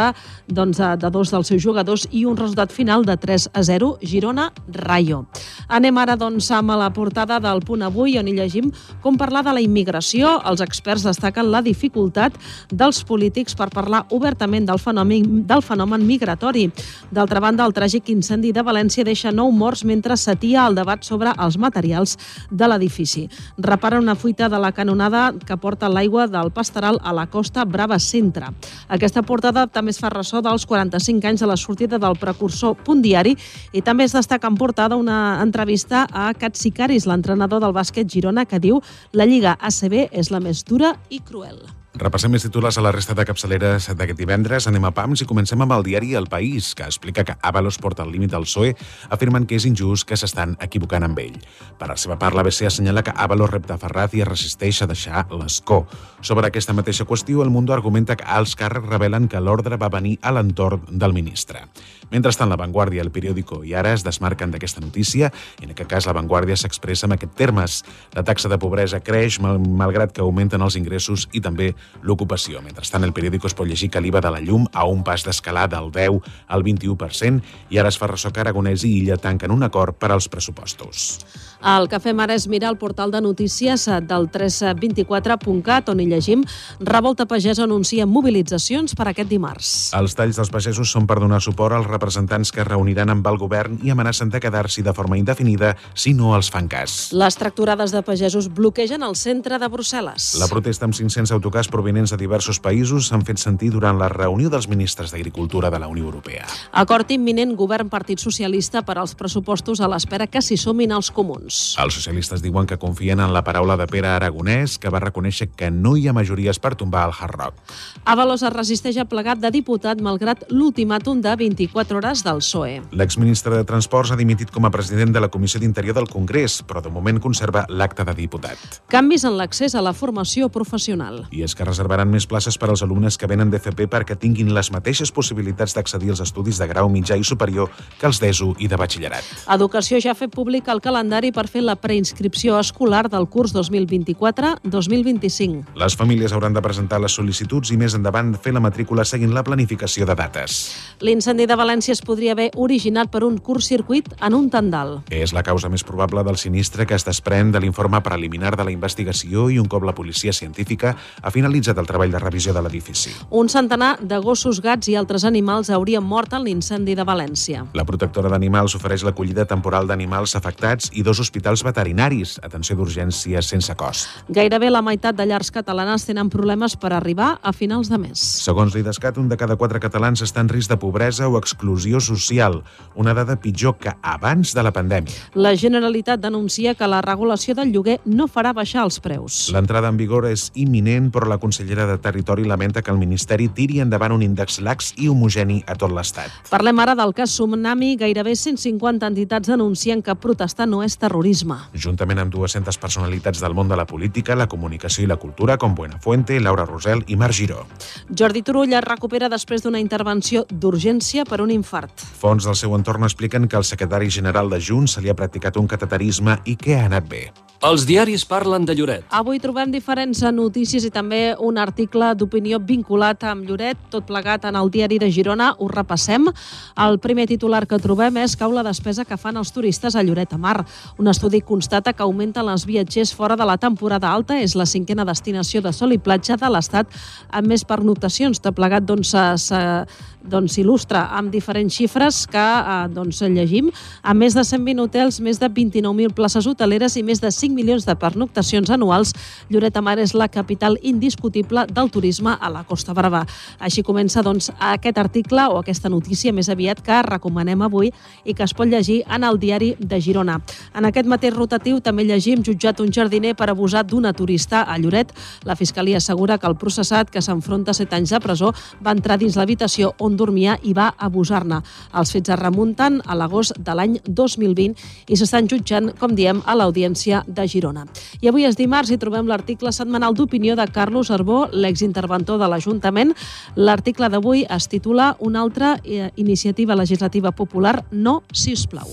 [0.48, 5.24] doncs, de dos dels seus jugadors i un resultat final de 3 a 0, Girona-Rayo.
[5.68, 8.72] Anem ara doncs, amb la portada del punt avui on hi llegim
[9.02, 10.40] com parlar de la immigració.
[10.50, 12.38] Els experts destaquen la dificultat
[12.72, 16.70] dels polítics per parlar obertament del fenomen, del fenomen migratori.
[17.12, 21.34] D'altra banda, el tràgic incendi de València deixa nou morts mentre s'atia el debat sobre
[21.34, 22.18] els materials
[22.52, 23.28] de l'edifici.
[23.58, 28.00] Repara una fuita de la canonada que porta l'aigua del pastoral a la costa Brava
[28.00, 28.52] Centre.
[28.88, 33.04] Aquesta portada també es fa ressò dels 45 anys de la sortida del precursor Punt
[33.04, 33.36] Diari
[33.74, 38.46] i també es destaca en portada una entrevista a Cat Sicaris, l'entrenador del bàsquet Girona,
[38.46, 38.82] que diu
[39.14, 41.63] la Lliga ACB és la més dura i cruel.
[41.94, 44.66] Repassem més titulars a la resta de capçaleres d'aquest divendres.
[44.66, 48.02] Anem a PAMS i comencem amb el diari El País, que explica que Avalos porta
[48.02, 48.72] al límit al PSOE,
[49.14, 51.38] afirmen que és injust que s'estan equivocant amb ell.
[51.78, 55.28] Per la seva part, l'ABC assenyala que Avalos repta Ferraz i es resisteix a deixar
[55.38, 55.84] l'escó.
[56.26, 60.18] Sobre aquesta mateixa qüestió, el Mundo argumenta que alts càrrecs revelen que l'ordre va venir
[60.24, 61.62] a l'entorn del ministre.
[62.10, 65.32] Mentrestant, La Vanguardia, El Periódico i Ara es desmarquen d'aquesta notícia
[65.62, 67.80] en aquest cas La Vanguardia s'expressa en aquest termes.
[68.14, 71.72] La taxa de pobresa creix mal, malgrat que augmenten els ingressos i també
[72.02, 72.62] l'ocupació.
[72.62, 75.70] Mentrestant, el periòdico es pot llegir que l'IVA de la llum a un pas d'escalar
[75.72, 79.64] del 10 al 21% i ara es fa ressò que Aragonès i Illa tanquen un
[79.64, 81.24] acord per als pressupostos.
[81.64, 86.44] El que fem ara és mirar el portal de notícies del 324.cat, on hi llegim
[86.84, 89.70] Revolta Pagès anuncia mobilitzacions per aquest dimarts.
[89.96, 93.40] Els talls dels pagesos són per donar suport als representants que es reuniran amb el
[93.40, 97.14] govern i amenacen de quedar-s'hi de forma indefinida si no els fan cas.
[97.16, 100.34] Les tracturades de pagesos bloquegen el centre de Brussel·les.
[100.44, 104.52] La protesta amb 500 autocars provenents de diversos països s'han fet sentir durant la reunió
[104.54, 106.46] dels ministres d'Agricultura de la Unió Europea.
[106.84, 111.74] Acord imminent govern Partit Socialista per als pressupostos a l'espera que s'hi sumin els comuns.
[111.82, 115.72] Els socialistes diuen que confien en la paraula de Pere Aragonès, que va reconèixer que
[115.74, 117.74] no hi ha majories per tombar el Hard Rock.
[118.06, 122.82] Avalos es resisteix a plegat de diputat malgrat l'ultimàtum de 24 hores del PSOE.
[122.92, 126.84] L'exministre de Transports ha dimitit com a president de la Comissió d'Interior del Congrés, però
[126.84, 128.82] de moment conserva l'acte de diputat.
[128.94, 131.24] Canvis en l'accés a la formació professional.
[131.32, 134.72] I és que reservaran més places per als alumnes que venen d'FP perquè tinguin les
[134.74, 138.78] mateixes possibilitats d'accedir als estudis de grau mitjà i superior que els d'ESO i de
[138.80, 139.24] batxillerat.
[139.56, 145.64] Educació ja ha fet públic el calendari per fer la preinscripció escolar del curs 2024-2025.
[145.80, 149.44] Les famílies hauran de presentar les sol·licituds i més endavant fer la matrícula seguint la
[149.44, 150.74] planificació de dates.
[151.04, 155.00] L'incendi de València es podria haver originat per un curt-circuit en un tendal.
[155.14, 158.74] És la causa més probable del sinistre que es desprèn de l'informe preliminar de la
[158.74, 162.62] investigació i un cop la policia científica ha finalitzat finalitzat el treball de revisió de
[162.64, 163.12] l'edifici.
[163.30, 167.68] Un centenar de gossos, gats i altres animals haurien mort en l'incendi de València.
[167.78, 173.74] La protectora d'animals ofereix l'acollida temporal d'animals afectats i dos hospitals veterinaris, atenció d'urgència sense
[173.76, 174.10] cost.
[174.30, 178.18] Gairebé la meitat de llars catalanes tenen problemes per arribar a finals de mes.
[178.44, 182.64] Segons l'IDESCAT, un de cada quatre catalans està en risc de pobresa o exclusió social,
[182.96, 185.30] una dada pitjor que abans de la pandèmia.
[185.36, 189.52] La Generalitat denuncia que la regulació del lloguer no farà baixar els preus.
[189.54, 193.80] L'entrada en vigor és imminent, però la consellera de Territori lamenta que el Ministeri tiri
[193.84, 196.32] endavant un índex lax i homogeni a tot l'Estat.
[196.50, 197.96] Parlem ara del cas Tsunami.
[197.98, 201.58] Gairebé 150 entitats denuncien que protestar no és terrorisme.
[201.74, 205.76] Juntament amb 200 personalitats del món de la política, la comunicació i la cultura, com
[205.76, 207.64] Buenafuente, Laura Rosel i Marc Giró.
[208.10, 212.06] Jordi Turull es recupera després d'una intervenció d'urgència per un infart.
[212.20, 215.58] Fons del seu entorn expliquen que al secretari general de Junts se li ha practicat
[215.58, 217.26] un cateterisme i que ha anat bé.
[217.64, 219.06] Els diaris parlen de Lloret.
[219.16, 224.58] Avui trobem diferents notícies i també un article d'opinió vinculat amb Lloret, tot plegat en
[224.60, 225.54] el diari de Girona.
[225.64, 226.28] Ho repassem.
[226.76, 230.34] El primer titular que trobem és cau la despesa que fan els turistes a Lloret
[230.36, 230.66] de Mar.
[231.00, 234.42] Un estudi constata que augmenten els viatgers fora de la temporada alta.
[234.44, 236.92] És la cinquena destinació de sol i platja de l'Estat
[237.32, 238.44] amb més pernoctacions.
[238.44, 243.70] Tot plegat doncs, s'il·lustra doncs, il·lustra amb diferents xifres que eh, doncs, llegim.
[244.02, 247.86] A més de 120 hotels, més de 29.000 places hoteleres i més de 5 milions
[247.86, 249.14] de pernoctacions anuals,
[249.50, 253.24] Lloret de Mar és la capital indiscutible del turisme a la Costa Brava.
[253.60, 257.92] Així comença doncs, aquest article o aquesta notícia més aviat que recomanem avui
[258.24, 260.40] i que es pot llegir en el diari de Girona.
[260.76, 265.14] En aquest mateix rotatiu també llegim jutjat un jardiner per abusar d'una turista a Lloret.
[265.44, 268.54] La Fiscalia assegura que el processat, que s'enfronta a 7 anys de presó,
[268.84, 271.62] va entrar dins l'habitació on dormia i va abusar-ne.
[272.00, 276.56] Els fets es remunten a l'agost de l'any 2020 i s'estan jutjant, com diem, a
[276.58, 277.86] l'Audiència de Girona.
[278.22, 283.14] I avui és dimarts i trobem l'article setmanal d'opinió de Carlos Arbó, l'exinterventor de l'Ajuntament.
[283.56, 288.90] L'article d'avui es titula Una altra eh, iniciativa legislativa popular, no, si us plau.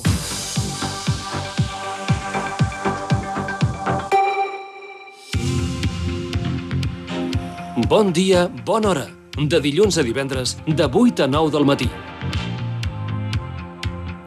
[7.90, 9.19] Bon dia, bona hora.
[9.38, 11.90] De dilluns a divendres, de 8 a 9 del matí.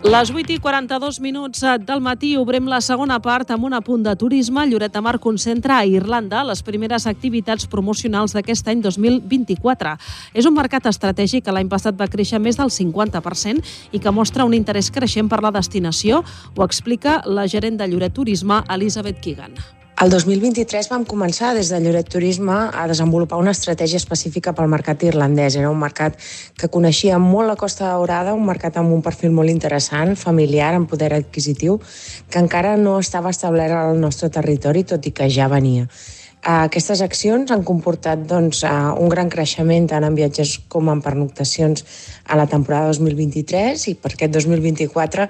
[0.04, 4.16] Les 8 i 42 minuts del matí obrim la segona part amb un apunt de
[4.20, 4.66] turisme.
[4.68, 9.94] Lloret de Mar concentra a Irlanda les primeres activitats promocionals d'aquest any 2024.
[10.34, 14.44] És un mercat estratègic que l'any passat va créixer més del 50% i que mostra
[14.44, 16.24] un interès creixent per la destinació.
[16.58, 19.56] Ho explica la gerent de Lloret Turisme, Elisabeth Kigan.
[20.02, 25.04] El 2023 vam començar des de Lloret Turisme a desenvolupar una estratègia específica pel mercat
[25.06, 25.56] irlandès.
[25.56, 26.18] Era un mercat
[26.58, 30.90] que coneixia molt la Costa Daurada, un mercat amb un perfil molt interessant, familiar, amb
[30.90, 31.78] poder adquisitiu,
[32.30, 35.88] que encara no estava establert al nostre territori, tot i que ja venia.
[36.44, 38.66] Aquestes accions han comportat doncs,
[39.00, 41.86] un gran creixement tant en viatgers com en pernoctacions
[42.28, 45.30] a la temporada 2023 i per aquest 2024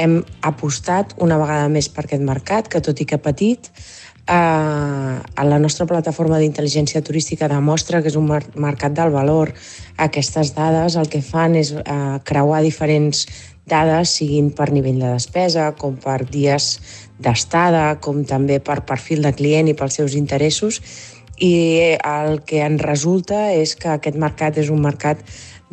[0.00, 5.44] hem apostat una vegada més per aquest mercat, que tot i que petit, eh, a
[5.44, 9.52] la nostra plataforma d'intel·ligència turística demostra que és un mer mercat del valor.
[10.00, 13.26] Aquestes dades el que fan és eh, creuar diferents
[13.68, 16.78] dades, siguin per nivell de despesa, com per dies
[17.18, 20.80] d'estada, com també per perfil de client i pels seus interessos,
[21.40, 25.24] i el que en resulta és que aquest mercat és un mercat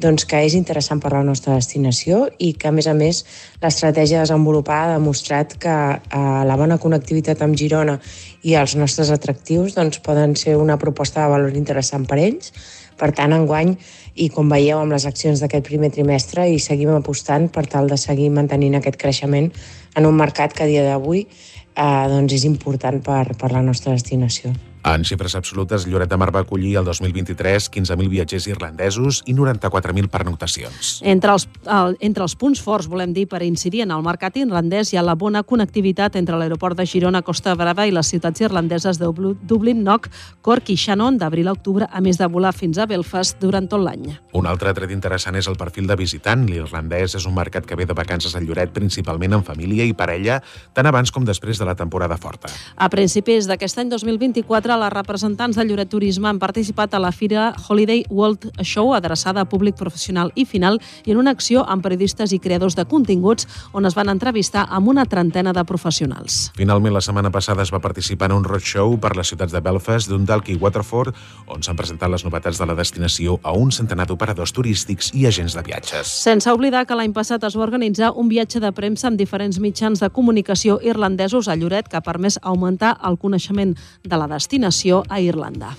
[0.02, 3.24] doncs, que és interessant per la nostra destinació i que, a més a més,
[3.62, 8.00] l'estratègia desenvolupada ha demostrat que eh, la bona connectivitat amb Girona
[8.44, 12.54] i els nostres atractius doncs, poden ser una proposta de valor interessant per ells.
[13.02, 13.76] Per tant, enguany,
[14.22, 17.98] i com veieu amb les accions d'aquest primer trimestre, i seguim apostant per tal de
[17.98, 19.50] seguir mantenint aquest creixement
[19.96, 23.96] en un mercat que a dia d'avui eh, doncs és important per, per la nostra
[23.96, 24.54] destinació.
[24.84, 30.10] En xifres absolutes, Lloret de Mar va acollir el 2023 15.000 viatgers irlandesos i 94.000
[30.10, 31.02] pernoctacions.
[31.06, 34.92] Entre els, el, entre els punts forts, volem dir, per incidir en el mercat irlandès
[34.92, 38.98] hi ha la bona connectivitat entre l'aeroport de Girona, Costa Brava i les ciutats irlandeses
[38.98, 40.10] de Dublin, Knock,
[40.42, 43.86] Cork i Shannon d'abril a octubre, a més de volar fins a Belfast durant tot
[43.86, 44.10] l'any.
[44.34, 46.48] Un altre tret interessant és el perfil de visitant.
[46.50, 50.40] L'irlandès és un mercat que ve de vacances a Lloret principalment en família i parella,
[50.74, 52.50] tant abans com després de la temporada forta.
[52.76, 57.50] A principis d'aquest any 2024, les representants de Lloret Turisme han participat a la fira
[57.68, 62.32] Holiday World Show, adreçada a públic professional i final, i en una acció amb periodistes
[62.32, 66.52] i creadors de continguts on es van entrevistar amb una trentena de professionals.
[66.56, 70.08] Finalment, la setmana passada es va participar en un roadshow per les ciutats de Belfast,
[70.10, 71.18] Dundalk i Waterford,
[71.52, 75.58] on s'han presentat les novetats de la destinació a un centenar d'operadors turístics i agents
[75.58, 76.16] de viatges.
[76.22, 80.00] Sense oblidar que l'any passat es va organitzar un viatge de premsa amb diferents mitjans
[80.00, 84.61] de comunicació irlandesos a Lloret que ha permès augmentar el coneixement de la destinació
[85.10, 85.76] a Irlanda.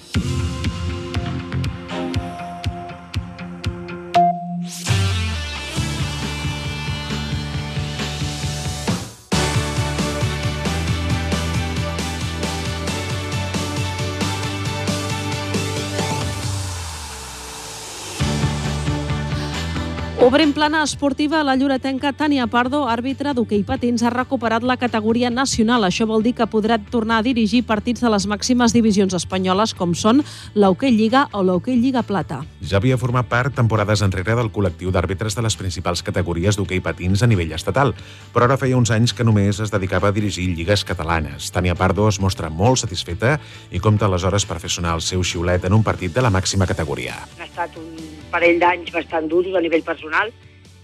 [20.22, 25.82] Obrem plana esportiva, la lloretenca Tània Pardo, àrbitre d'hoquei patins, ha recuperat la categoria nacional.
[25.82, 29.96] Això vol dir que podrà tornar a dirigir partits de les màximes divisions espanyoles, com
[29.98, 30.22] són
[30.54, 32.38] l'Hockey Lliga o l'Hockey Lliga Plata.
[32.62, 37.26] Ja havia format part temporades enrere del col·lectiu d'àrbitres de les principals categories d'hoquei patins
[37.26, 37.90] a nivell estatal,
[38.30, 41.50] però ara feia uns anys que només es dedicava a dirigir lligues catalanes.
[41.50, 43.40] Tània Pardo es mostra molt satisfeta
[43.74, 46.70] i compta aleshores per fer sonar el seu xiulet en un partit de la màxima
[46.70, 47.18] categoria.
[47.42, 47.90] Ha estat un
[48.30, 50.11] parell d'anys bastant durs a nivell personal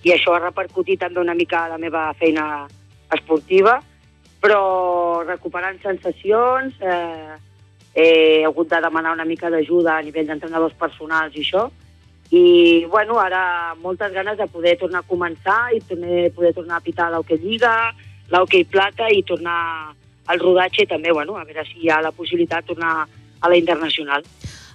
[0.04, 2.66] i això ha repercutit també una mica a la meva feina
[3.12, 3.78] esportiva,
[4.40, 7.36] però recuperant sensacions, eh,
[7.94, 11.68] he hagut de demanar una mica d'ajuda a nivell d'entrenadors personals i això,
[12.30, 16.84] i bueno, ara moltes ganes de poder tornar a començar i poder, poder tornar a
[16.84, 17.92] pitar l'Hockey Lliga,
[18.28, 19.94] l'Hockey Plata i tornar
[20.28, 23.06] al rodatge i també, bueno, a veure si hi ha la possibilitat de tornar
[23.40, 24.24] a la internacional.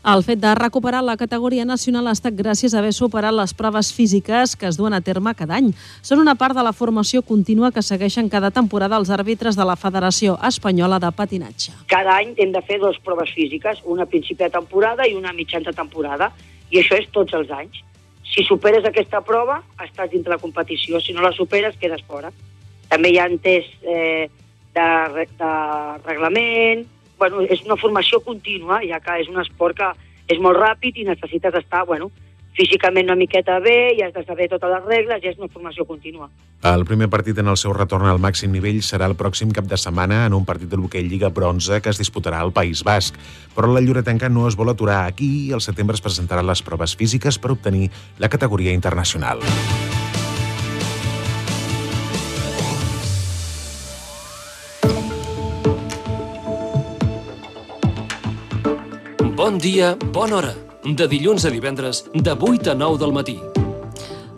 [0.03, 3.93] El fet de recuperar la categoria nacional ha estat gràcies a haver superat les proves
[3.95, 5.69] físiques que es duen a terme cada any.
[6.03, 9.77] Són una part de la formació contínua que segueixen cada temporada els àrbitres de la
[9.79, 11.71] Federació Espanyola de Patinatge.
[11.87, 15.31] Cada any hem de fer dues proves físiques, una a principi de temporada i una
[15.31, 16.33] a mitjans de temporada,
[16.69, 17.79] i això és tots els anys.
[18.27, 20.99] Si superes aquesta prova, estàs dintre la competició.
[20.99, 22.33] Si no la superes, quedes fora.
[22.91, 24.27] També hi ha tests eh,
[24.75, 25.53] de, de
[26.03, 26.83] reglament,
[27.23, 29.89] bueno, és una formació contínua, ja que és un esport que
[30.33, 32.11] és molt ràpid i necessites estar, bueno,
[32.53, 35.87] físicament una miqueta bé i has de saber totes les regles i és una formació
[35.89, 36.27] contínua.
[36.69, 39.79] El primer partit en el seu retorn al màxim nivell serà el pròxim cap de
[39.79, 43.17] setmana en un partit de l'hoquei Lliga Bronze que es disputarà al País Basc.
[43.55, 46.95] Però la Lloretenca no es vol aturar aquí i al setembre es presentaran les proves
[46.99, 49.41] físiques per obtenir la categoria internacional.
[59.43, 60.51] Bon dia, bona hora.
[60.87, 63.33] De dilluns a divendres, de 8 a 9 del matí.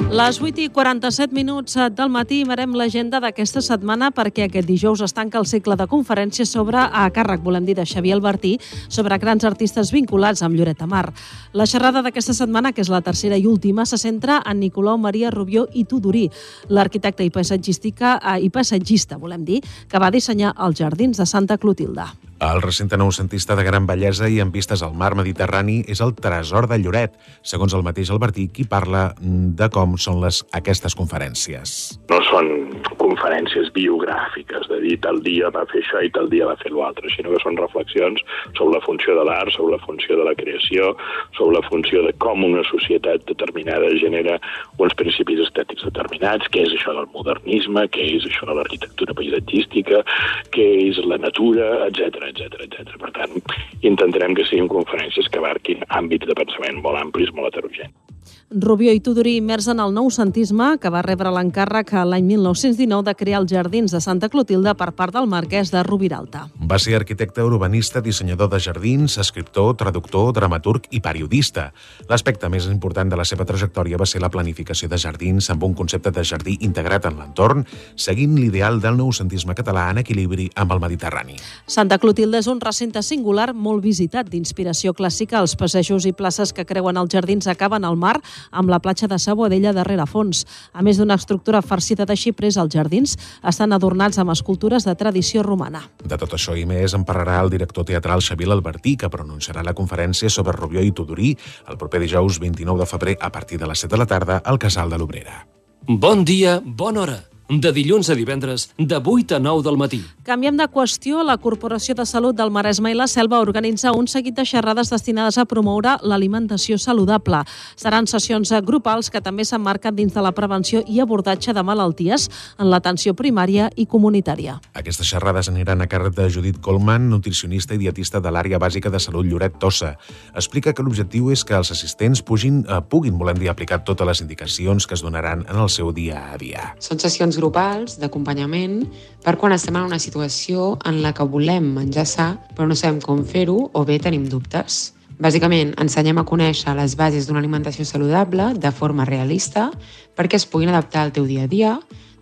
[0.10, 5.14] Les 8 i 47 minuts del matí mirem l'agenda d'aquesta setmana perquè aquest dijous es
[5.14, 8.56] tanca el cicle de conferències sobre, a càrrec, volem dir, de Xavier Albertí,
[8.90, 11.06] sobre grans artistes vinculats amb Lloret de Mar.
[11.54, 15.30] La xerrada d'aquesta setmana, que és la tercera i última, se centra en Nicolau Maria
[15.30, 16.32] Rubió i Tudorí,
[16.70, 21.62] l'arquitecte i paisatgística eh, i paisatgista, volem dir, que va dissenyar els jardins de Santa
[21.62, 22.10] Clotilda.
[22.44, 26.68] El recinte noucentista de gran bellesa i amb vistes al mar Mediterrani és el tresor
[26.68, 27.14] de Lloret,
[27.48, 31.96] segons el mateix Albertí, qui parla de com són les, aquestes conferències.
[32.12, 32.52] No són
[33.00, 37.08] conferències biogràfiques de dir tal dia va fer això i tal dia va fer l'altre,
[37.14, 38.20] sinó que són reflexions
[38.58, 40.92] sobre la funció de l'art, sobre la funció de la creació,
[41.40, 44.42] sobre la funció de com una societat determinada genera
[44.76, 50.04] uns principis estètics determinats, què és això del modernisme, què és això de l'arquitectura paisatgística,
[50.52, 52.98] què és la natura, etc etc etc.
[53.02, 53.38] Per tant,
[53.82, 58.15] intentarem que siguin conferències que abarquin àmbits de pensament molt amplis, molt heterogenis.
[58.52, 63.40] Rubió i Tudorí immers en el noucentisme, que va rebre l'encàrrec l'any 1919 de crear
[63.42, 66.44] els jardins de Santa Clotilda per part del marquès de Rubiralta.
[66.62, 71.72] Va ser arquitecte urbanista, dissenyador de jardins, escriptor, traductor, dramaturg i periodista.
[72.08, 75.74] L'aspecte més important de la seva trajectòria va ser la planificació de jardins amb un
[75.74, 77.66] concepte de jardí integrat en l'entorn,
[77.96, 81.40] seguint l'ideal del noucentisme català en equilibri amb el Mediterrani.
[81.66, 85.42] Santa Clotilda és un recinte singular molt visitat d'inspiració clàssica.
[85.42, 88.20] Els passejos i places que creuen els jardins acaben al mar
[88.52, 90.46] amb la platja de Saboadella darrere fons.
[90.74, 95.44] A més d'una estructura farcida de xiprers, els jardins estan adornats amb escultures de tradició
[95.44, 95.86] romana.
[96.04, 99.76] De tot això i més en parlarà el director teatral Xavier Albertí, que pronunciarà la
[99.78, 101.36] conferència sobre Rubió i Tudorí
[101.68, 104.60] el proper dijous 29 de febrer a partir de les 7 de la tarda al
[104.60, 105.46] Casal de l'Obrera.
[105.88, 107.35] Bon dia, bona hora.
[107.48, 110.00] De dilluns a divendres, de 8 a 9 del matí.
[110.26, 111.22] Canviem de qüestió.
[111.22, 115.38] La Corporació de Salut del Maresme i la Selva organitza un seguit de xerrades destinades
[115.38, 117.44] a promoure l'alimentació saludable.
[117.78, 122.26] Seran sessions grupals que també s'emmarquen dins de la prevenció i abordatge de malalties
[122.58, 124.58] en l'atenció primària i comunitària.
[124.74, 129.00] Aquestes xerrades aniran a càrrec de Judit Colman, nutricionista i dietista de l'àrea bàsica de
[129.00, 130.00] salut Lloret Tossa.
[130.34, 134.26] Explica que l'objectiu és que els assistents pugin, eh, puguin, volem dir, aplicar totes les
[134.26, 136.74] indicacions que es donaran en el seu dia a dia.
[136.80, 138.82] Són sessions grupals d'acompanyament
[139.24, 143.02] per quan estem en una situació en la que volem menjar sa, però no sabem
[143.04, 144.96] com fer-ho o bé tenim dubtes.
[145.16, 149.70] Bàsicament, ensenyem a conèixer les bases d'una alimentació saludable de forma realista
[150.16, 151.78] perquè es puguin adaptar al teu dia a dia.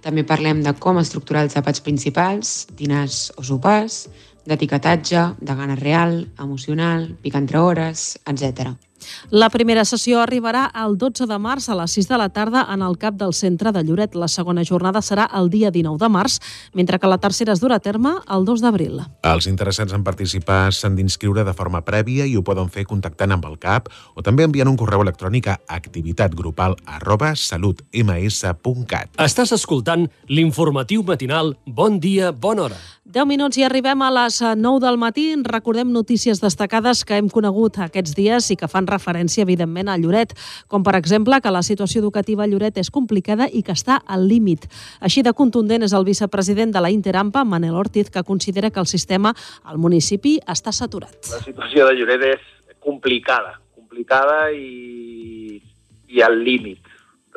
[0.05, 4.07] També parlem de com estructurar els àpats principals, dinars o sopars,
[4.45, 8.75] d'etiquetatge, de gana real, emocional, picar entre hores, etc.
[9.31, 12.81] La primera sessió arribarà el 12 de març a les 6 de la tarda en
[12.81, 14.15] el CAP del centre de Lloret.
[14.15, 16.39] La segona jornada serà el dia 19 de març,
[16.73, 19.01] mentre que la tercera es durà a terme el 2 d'abril.
[19.23, 23.45] Els interessats en participar s'han d'inscriure de forma prèvia i ho poden fer contactant amb
[23.49, 29.17] el CAP o també enviant un correu electrònic a activitatgrupal arroba salutms.cat.
[29.21, 32.79] Estàs escoltant l'informatiu matinal Bon dia, bona hora.
[33.13, 35.27] 10 minuts i arribem a les 9 del matí.
[35.45, 40.31] Recordem notícies destacades que hem conegut aquests dies i que fan referència, evidentment, a Lloret,
[40.65, 44.25] com per exemple que la situació educativa a Lloret és complicada i que està al
[44.25, 44.65] límit.
[44.97, 48.89] Així de contundent és el vicepresident de la Interampa, Manel Ortiz, que considera que el
[48.89, 51.13] sistema al municipi està saturat.
[51.29, 52.47] La situació de Lloret és
[52.81, 55.61] complicada, complicada i,
[56.09, 56.81] i al límit.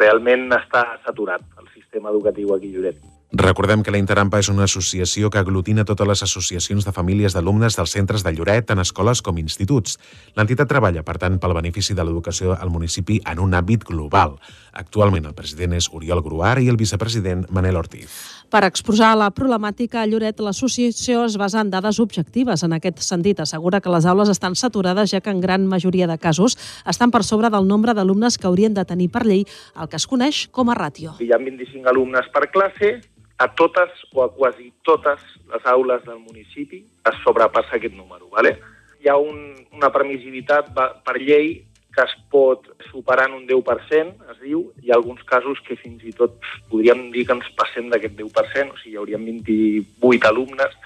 [0.00, 3.04] Realment està saturat el sistema educatiu aquí a Lloret.
[3.32, 7.74] Recordem que la Interampa és una associació que aglutina totes les associacions de famílies d'alumnes
[7.74, 9.98] dels centres de Lloret, tant escoles com instituts.
[10.38, 14.38] L'entitat treballa, per tant, pel benefici de l'educació al municipi en un àmbit global.
[14.72, 18.14] Actualment el president és Oriol Gruar i el vicepresident Manel Ortiz.
[18.56, 22.62] Per exposar la problemàtica a Lloret, l'associació es basa en dades objectives.
[22.64, 26.16] En aquest sentit, assegura que les aules estan saturades, ja que en gran majoria de
[26.16, 26.56] casos
[26.88, 29.44] estan per sobre del nombre d'alumnes que haurien de tenir per llei
[29.76, 31.12] el que es coneix com a ràtio.
[31.20, 32.94] Hi ha 25 alumnes per classe,
[33.36, 35.20] a totes o a quasi totes
[35.52, 38.30] les aules del municipi es sobrepassa aquest número.
[38.32, 38.56] ¿vale?
[39.04, 40.72] Hi ha un, una permissivitat
[41.04, 41.58] per llei
[41.96, 44.66] que es pot superar en un 10%, es diu.
[44.84, 46.36] Hi ha alguns casos que fins i tot
[46.70, 50.76] podríem dir que ens passem d'aquest 10%, o sigui, hi hauríem 28 alumnes,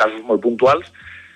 [0.00, 0.88] casos molt puntuals.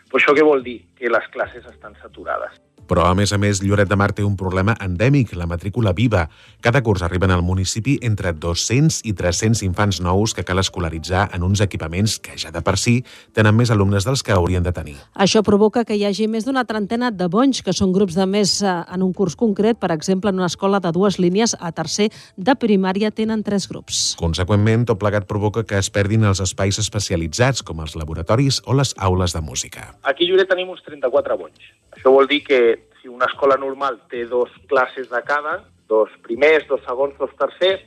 [0.09, 0.81] Però això què vol dir?
[0.97, 2.57] Que les classes estan saturades.
[2.91, 6.25] Però, a més a més, Lloret de Mar té un problema endèmic, la matrícula viva.
[6.59, 11.45] Cada curs arriben al municipi entre 200 i 300 infants nous que cal escolaritzar en
[11.47, 12.97] uns equipaments que ja de per si
[13.37, 14.97] tenen més alumnes dels que haurien de tenir.
[15.15, 18.57] Això provoca que hi hagi més d'una trentena de bonys, que són grups de més
[18.59, 19.79] eh, en un curs concret.
[19.79, 24.17] Per exemple, en una escola de dues línies, a tercer de primària tenen tres grups.
[24.19, 28.97] Conseqüentment, tot plegat provoca que es perdin els espais especialitzats, com els laboratoris o les
[28.99, 29.93] aules de música.
[30.03, 31.71] Aquí a Lloret tenim uns 34 bonys.
[32.01, 32.59] Això vol dir que
[33.03, 37.83] si una escola normal té dos classes de cada, dos primers, dos segons, dos tercers,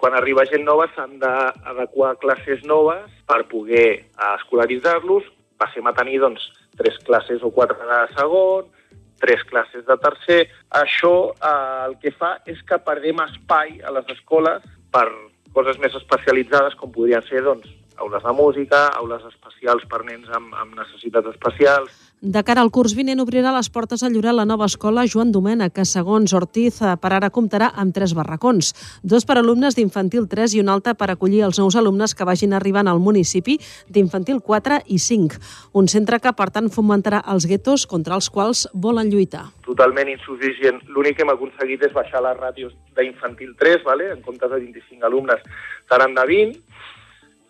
[0.00, 4.06] quan arriba gent nova s'han d'adequar classes noves per poder
[4.38, 5.28] escolaritzar-los.
[5.60, 6.48] Passem a tenir doncs,
[6.80, 8.72] tres classes o quatre de segon,
[9.20, 10.40] tres classes de tercer.
[10.80, 14.64] Això eh, el que fa és que perdem espai a les escoles
[14.94, 15.10] per
[15.52, 17.68] coses més especialitzades com podrien ser doncs,
[18.00, 22.07] aules de música, aules especials per nens amb, amb necessitats especials.
[22.20, 25.70] De cara al curs vinent obrirà les portes a Lloret la nova escola Joan Domènech,
[25.76, 28.72] que segons Ortiz eh, per ara comptarà amb tres barracons,
[29.06, 32.58] dos per alumnes d'infantil 3 i un altre per acollir els nous alumnes que vagin
[32.58, 33.54] arribant al municipi
[33.86, 35.38] d'infantil 4 i 5.
[35.78, 39.46] Un centre que, per tant, fomentarà els guetos contra els quals volen lluitar.
[39.62, 40.82] Totalment insuficient.
[40.90, 44.10] L'únic que hem aconseguit és baixar les ràtios d'infantil 3, vale?
[44.18, 45.50] en comptes de 25 alumnes
[45.86, 46.62] seran de 20,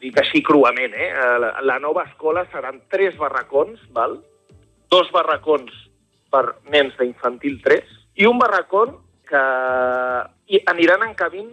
[0.04, 1.14] dic així cruament, eh?
[1.40, 4.20] La, la nova escola seran tres barracons, val?
[4.91, 5.72] Dos barracons
[6.32, 8.97] per nens d'infantil 3 i un barracón
[9.28, 9.43] que
[10.72, 11.51] aniran encabint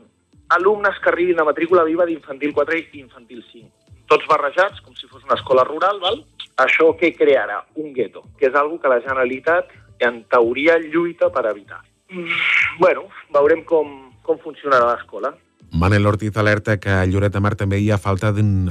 [0.55, 3.69] alumnes que arribin a matrícula viva d'infantil 4 i infantil 5.
[4.07, 6.21] Tots barrejats, com si fos una escola rural, val?
[6.61, 7.63] Això què crearà?
[7.81, 9.71] Un gueto, que és algo que la Generalitat
[10.05, 11.81] en teoria lluita per evitar.
[12.11, 15.33] Mm, bueno, veurem com, com funcionarà l'escola.
[15.75, 18.29] Manel Ortiz alerta que a Lloret de Mar també hi ha falta,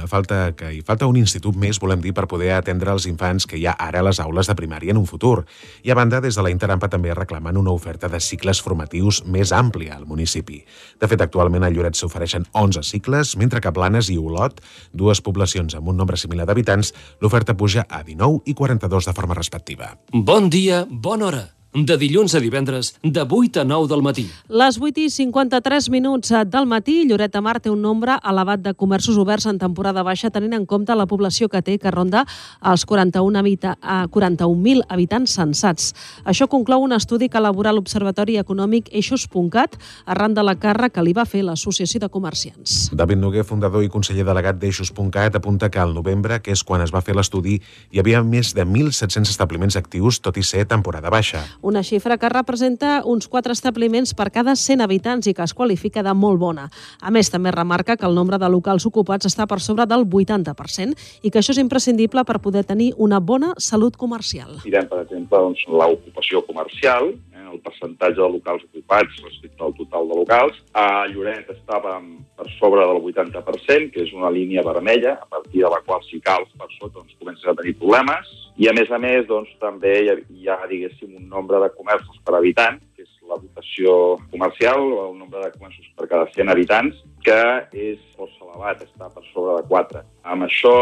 [0.09, 3.59] falta, que hi falta un institut més, volem dir, per poder atendre els infants que
[3.59, 5.43] hi ha ara a les aules de primària en un futur.
[5.85, 9.53] I a banda, des de la Interampa també reclamen una oferta de cicles formatius més
[9.53, 10.63] àmplia al municipi.
[10.97, 15.21] De fet, actualment a Lloret s'ofereixen 11 cicles, mentre que a Blanes i Olot, dues
[15.21, 19.93] poblacions amb un nombre similar d'habitants, l'oferta puja a 19 i 42 de forma respectiva.
[20.09, 21.43] Bon dia, bona hora
[21.75, 24.29] de dilluns a divendres, de 8 a 9 del matí.
[24.47, 28.73] Les 8 i 53 minuts del matí, Lloret de Mar té un nombre elevat de
[28.73, 32.23] comerços oberts en temporada baixa, tenint en compte la població que té, que ronda
[32.63, 33.75] els 41.000 habita,
[34.09, 35.91] 41 habitants censats.
[36.23, 41.11] Això conclou un estudi que elabora l'Observatori Econòmic Eixos.cat arran de la càrrega que li
[41.11, 42.89] va fer l'Associació de Comerciants.
[42.95, 46.95] David Noguer, fundador i conseller delegat d'Eixos.cat, apunta que al novembre, que és quan es
[46.95, 47.59] va fer l'estudi,
[47.91, 52.29] hi havia més de 1.700 establiments actius, tot i ser temporada baixa una xifra que
[52.29, 56.67] representa uns 4 establiments per cada 100 habitants i que es qualifica de molt bona.
[57.01, 60.93] A més, també remarca que el nombre de locals ocupats està per sobre del 80%
[61.25, 64.59] i que això és imprescindible per poder tenir una bona salut comercial.
[64.63, 67.15] Mirem, per exemple, doncs, l'ocupació comercial,
[67.55, 70.61] el percentatge de locals ocupats respecte al total de locals.
[70.77, 75.71] A Lloret estàvem per sobre del 80%, que és una línia vermella, a partir de
[75.71, 78.97] la qual si cals per sota doncs, comences a tenir problemes I, a més a
[79.03, 83.03] més, doncs, també hi ha, hi ha, diguéssim, un nombre de comerços per habitant, que
[83.03, 87.41] és la dotació comercial, el nombre de comerços per cada 100 habitants, que
[87.73, 90.05] és força elevat, està per sobre de 4.
[90.31, 90.73] Amb això,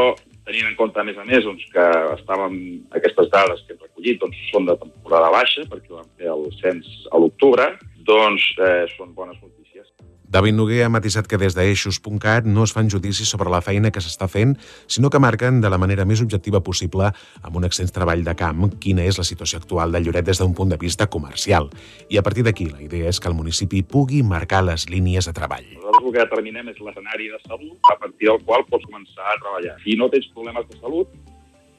[0.45, 2.59] tenint en compte, a més a més, doncs, que estàvem,
[2.99, 7.17] aquestes dades que recollit doncs, són de temporada baixa, perquè vam fer el cens a
[7.19, 9.87] l'octubre, doncs eh, són bones notícies
[10.33, 14.01] David Noguer ha matisat que des d'eixos.cat no es fan judicis sobre la feina que
[14.01, 14.55] s'està fent,
[14.87, 17.11] sinó que marquen de la manera més objectiva possible,
[17.43, 20.55] amb un extens treball de camp, quina és la situació actual de Lloret des d'un
[20.57, 21.69] punt de vista comercial.
[22.09, 25.35] I a partir d'aquí, la idea és que el municipi pugui marcar les línies de
[25.37, 25.69] treball.
[25.75, 29.37] Nosaltres el que determinem és l'escenari de salut a partir del qual pots començar a
[29.37, 29.77] treballar.
[29.85, 31.13] Si no tens problemes de salut,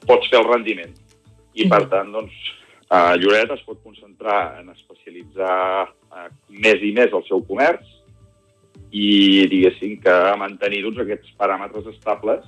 [0.06, 0.94] pots fer el rendiment.
[1.54, 2.34] I, per tant, doncs,
[2.94, 6.28] a Lloret es pot concentrar en especialitzar eh,
[6.64, 7.86] més i més el seu comerç,
[8.94, 12.44] i diguéssim que mantenir doncs, aquests paràmetres estables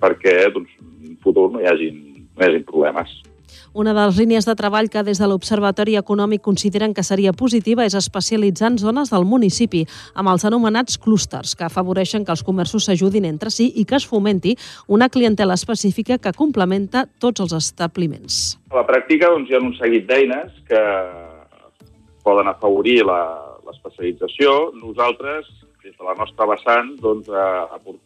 [0.00, 3.12] perquè doncs, en futur no hi hagin, no hi hagin problemes.
[3.72, 7.84] Una de les línies de treball que des de l'Observatori Econòmic consideren que seria positiva
[7.86, 9.84] és especialitzar en zones del municipi,
[10.14, 14.06] amb els anomenats clústers, que afavoreixen que els comerços s'ajudin entre si i que es
[14.06, 14.56] fomenti
[14.88, 18.58] una clientela específica que complementa tots els establiments.
[18.70, 20.82] A la pràctica doncs, hi ha un seguit d'eines que
[22.24, 24.72] poden afavorir l'especialització.
[24.78, 25.48] Nosaltres
[25.84, 27.96] des de la nostra vessant, doncs, eh,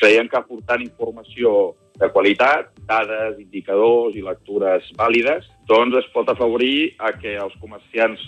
[0.00, 6.94] creiem que aportant informació de qualitat, dades, indicadors i lectures vàlides, doncs es pot afavorir
[6.98, 8.20] a que els comerciants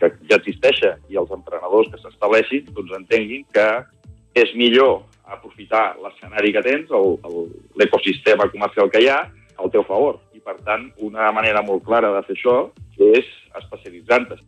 [0.00, 3.66] que ja existeixen i els emprenedors que s'estableixin doncs entenguin que
[4.34, 6.90] és millor aprofitar l'escenari que tens,
[7.78, 9.20] l'ecosistema comercial que hi ha,
[9.60, 10.18] al teu favor.
[10.34, 12.56] I, per tant, una manera molt clara de fer això
[12.96, 13.26] és
[13.60, 14.40] especialitzant-te.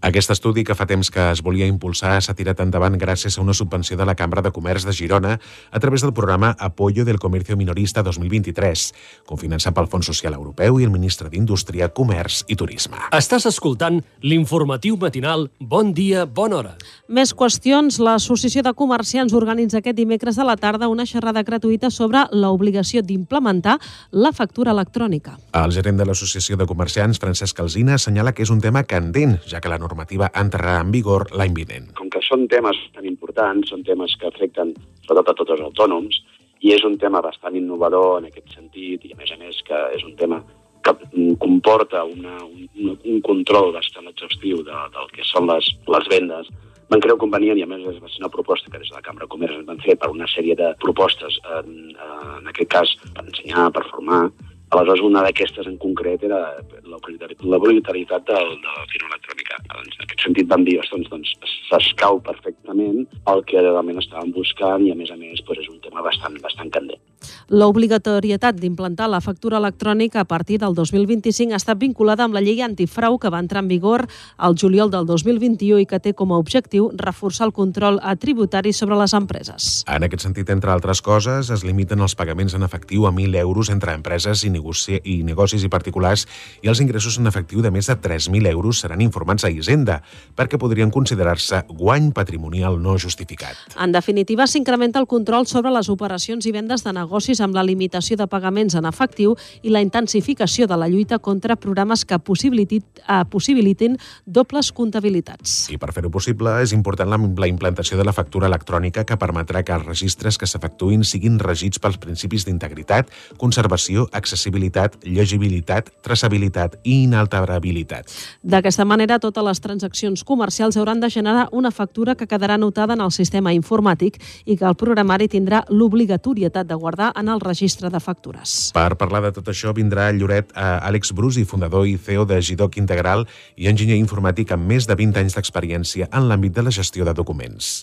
[0.00, 3.52] Aquest estudi, que fa temps que es volia impulsar, s'ha tirat endavant gràcies a una
[3.52, 7.56] subvenció de la Cambra de Comerç de Girona a través del programa Apoyo del Comercio
[7.56, 8.84] Minorista 2023,
[9.28, 12.96] confinançat pel Fons Social Europeu i el ministre d'Indústria, Comerç i Turisme.
[13.12, 16.72] Estàs escoltant l'informatiu matinal Bon dia, bona hora.
[17.12, 18.00] Més qüestions.
[18.00, 23.76] L'Associació de Comerciants organitza aquest dimecres a la tarda una xerrada gratuïta sobre l'obligació d'implementar
[24.16, 25.36] la factura electrònica.
[25.52, 29.60] El gerent de l'Associació de Comerciants, Francesc Alzina, assenyala que és un tema candent, ja
[29.60, 31.90] que la normativa entrarà en vigor l'any vinent.
[31.98, 34.72] Com que són temes tan importants, són temes que afecten
[35.06, 36.22] sobretot a tots els autònoms,
[36.60, 39.78] i és un tema bastant innovador en aquest sentit, i a més a més que
[39.96, 40.42] és un tema
[40.84, 40.94] que
[41.40, 46.48] comporta una, un, un control bastant exhaustiu de, del que són les, les vendes,
[46.90, 49.26] van creu convenient, i a més va ser una proposta que des de la Cambra
[49.26, 51.92] de Comerç van fer per una sèrie de propostes, en,
[52.40, 54.24] en aquest cas per ensenyar, per formar,
[54.70, 56.38] Aleshores, una d'aquestes en concret era
[56.86, 59.58] l'obligatorietat de, de la firma electrònica.
[59.72, 63.02] Doncs, en aquest sentit vam dir, doncs, doncs s'escau perfectament
[63.34, 66.38] el que realment estàvem buscant i, a més a més, doncs, és un tema bastant,
[66.44, 67.02] bastant candent.
[67.50, 72.62] L'obligatorietat d'implantar la factura electrònica a partir del 2025 ha estat vinculada amb la llei
[72.62, 74.06] antifrau que va entrar en vigor
[74.38, 78.96] el juliol del 2021 i que té com a objectiu reforçar el control tributari sobre
[79.00, 79.82] les empreses.
[79.90, 83.70] En aquest sentit, entre altres coses, es limiten els pagaments en efectiu a 1.000 euros
[83.74, 86.26] entre empreses i, negoci i negocis i particulars
[86.62, 90.00] i els ingressos en efectiu de més de 3.000 euros seran informats a Hisenda,
[90.38, 93.58] perquè podrien considerar-se guany patrimonial no justificat.
[93.74, 98.16] En definitiva, s'incrementa el control sobre les operacions i vendes de negocis amb la limitació
[98.16, 103.24] de pagaments en efectiu i la intensificació de la lluita contra programes que possibilitin, eh,
[103.30, 103.96] possibilitin
[104.26, 105.68] dobles comptabilitats.
[105.70, 109.64] I per fer-ho possible és important la, la implantació de la factura electrònica que permetrà
[109.64, 117.02] que els registres que s'efectuïn siguin regits pels principis d'integritat, conservació, accessibilitat, llegibilitat, traçabilitat i
[117.04, 118.06] inalterabilitat.
[118.42, 123.00] D'aquesta manera, totes les transaccions comercials hauran de generar una factura que quedarà anotada en
[123.00, 128.00] el sistema informàtic i que el programari tindrà l'obligatorietat de guardar en el registre de
[128.04, 128.70] factures.
[128.76, 132.40] Per parlar de tot això vindrà a Lloret a Àlex Brusi, fundador i CEO de
[132.44, 133.24] Gidoc Integral
[133.56, 137.16] i enginyer informàtic amb més de 20 anys d'experiència en l'àmbit de la gestió de
[137.16, 137.80] documents.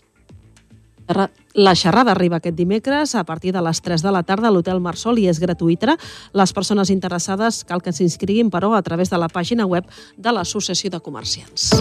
[1.55, 4.84] La xerrada arriba aquest dimecres a partir de les 3 de la tarda a l'Hotel
[4.84, 5.95] Marsol i és gratuïta.
[6.36, 9.88] Les persones interessades cal que s'inscriguin, però, a través de la pàgina web
[10.18, 11.72] de l'Associació de Comerciants.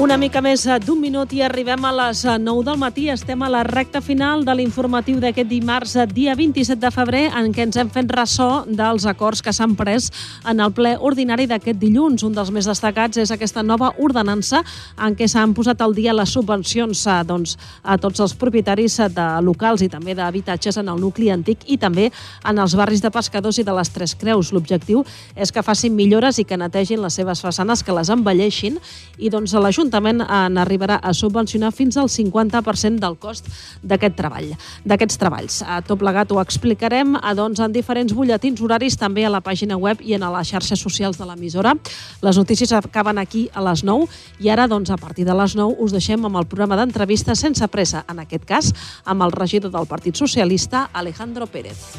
[0.00, 3.02] Una mica més d'un minut i arribem a les 9 del matí.
[3.12, 7.66] Estem a la recta final de l'informatiu d'aquest dimarts, dia 27 de febrer, en què
[7.66, 10.06] ens hem fet ressò dels acords que s'han pres
[10.48, 12.24] en el ple ordinari d'aquest dilluns.
[12.24, 14.62] Un dels més destacats és aquesta nova ordenança
[14.96, 19.84] en què s'han posat al dia les subvencions doncs, a tots els propietaris de locals
[19.84, 23.66] i també d'habitatges en el nucli antic i també en els barris de pescadors i
[23.68, 24.54] de les Tres Creus.
[24.56, 25.04] L'objectiu
[25.36, 28.80] és que facin millores i que netegin les seves façanes, que les envelleixin
[29.18, 30.22] i doncs l'Ajuntament l'Ajuntament
[30.54, 33.48] n'arribarà a subvencionar fins al 50% del cost
[33.82, 34.52] d'aquest treball,
[34.86, 35.60] d'aquests treballs.
[35.66, 39.76] A tot plegat ho explicarem a, doncs, en diferents butlletins horaris, també a la pàgina
[39.76, 41.74] web i en les xarxes socials de l'emissora.
[42.22, 44.06] Les notícies acaben aquí a les 9
[44.38, 47.66] i ara, doncs, a partir de les 9, us deixem amb el programa d'entrevista sense
[47.68, 48.72] pressa, en aquest cas,
[49.04, 51.98] amb el regidor del Partit Socialista, Alejandro Pérez.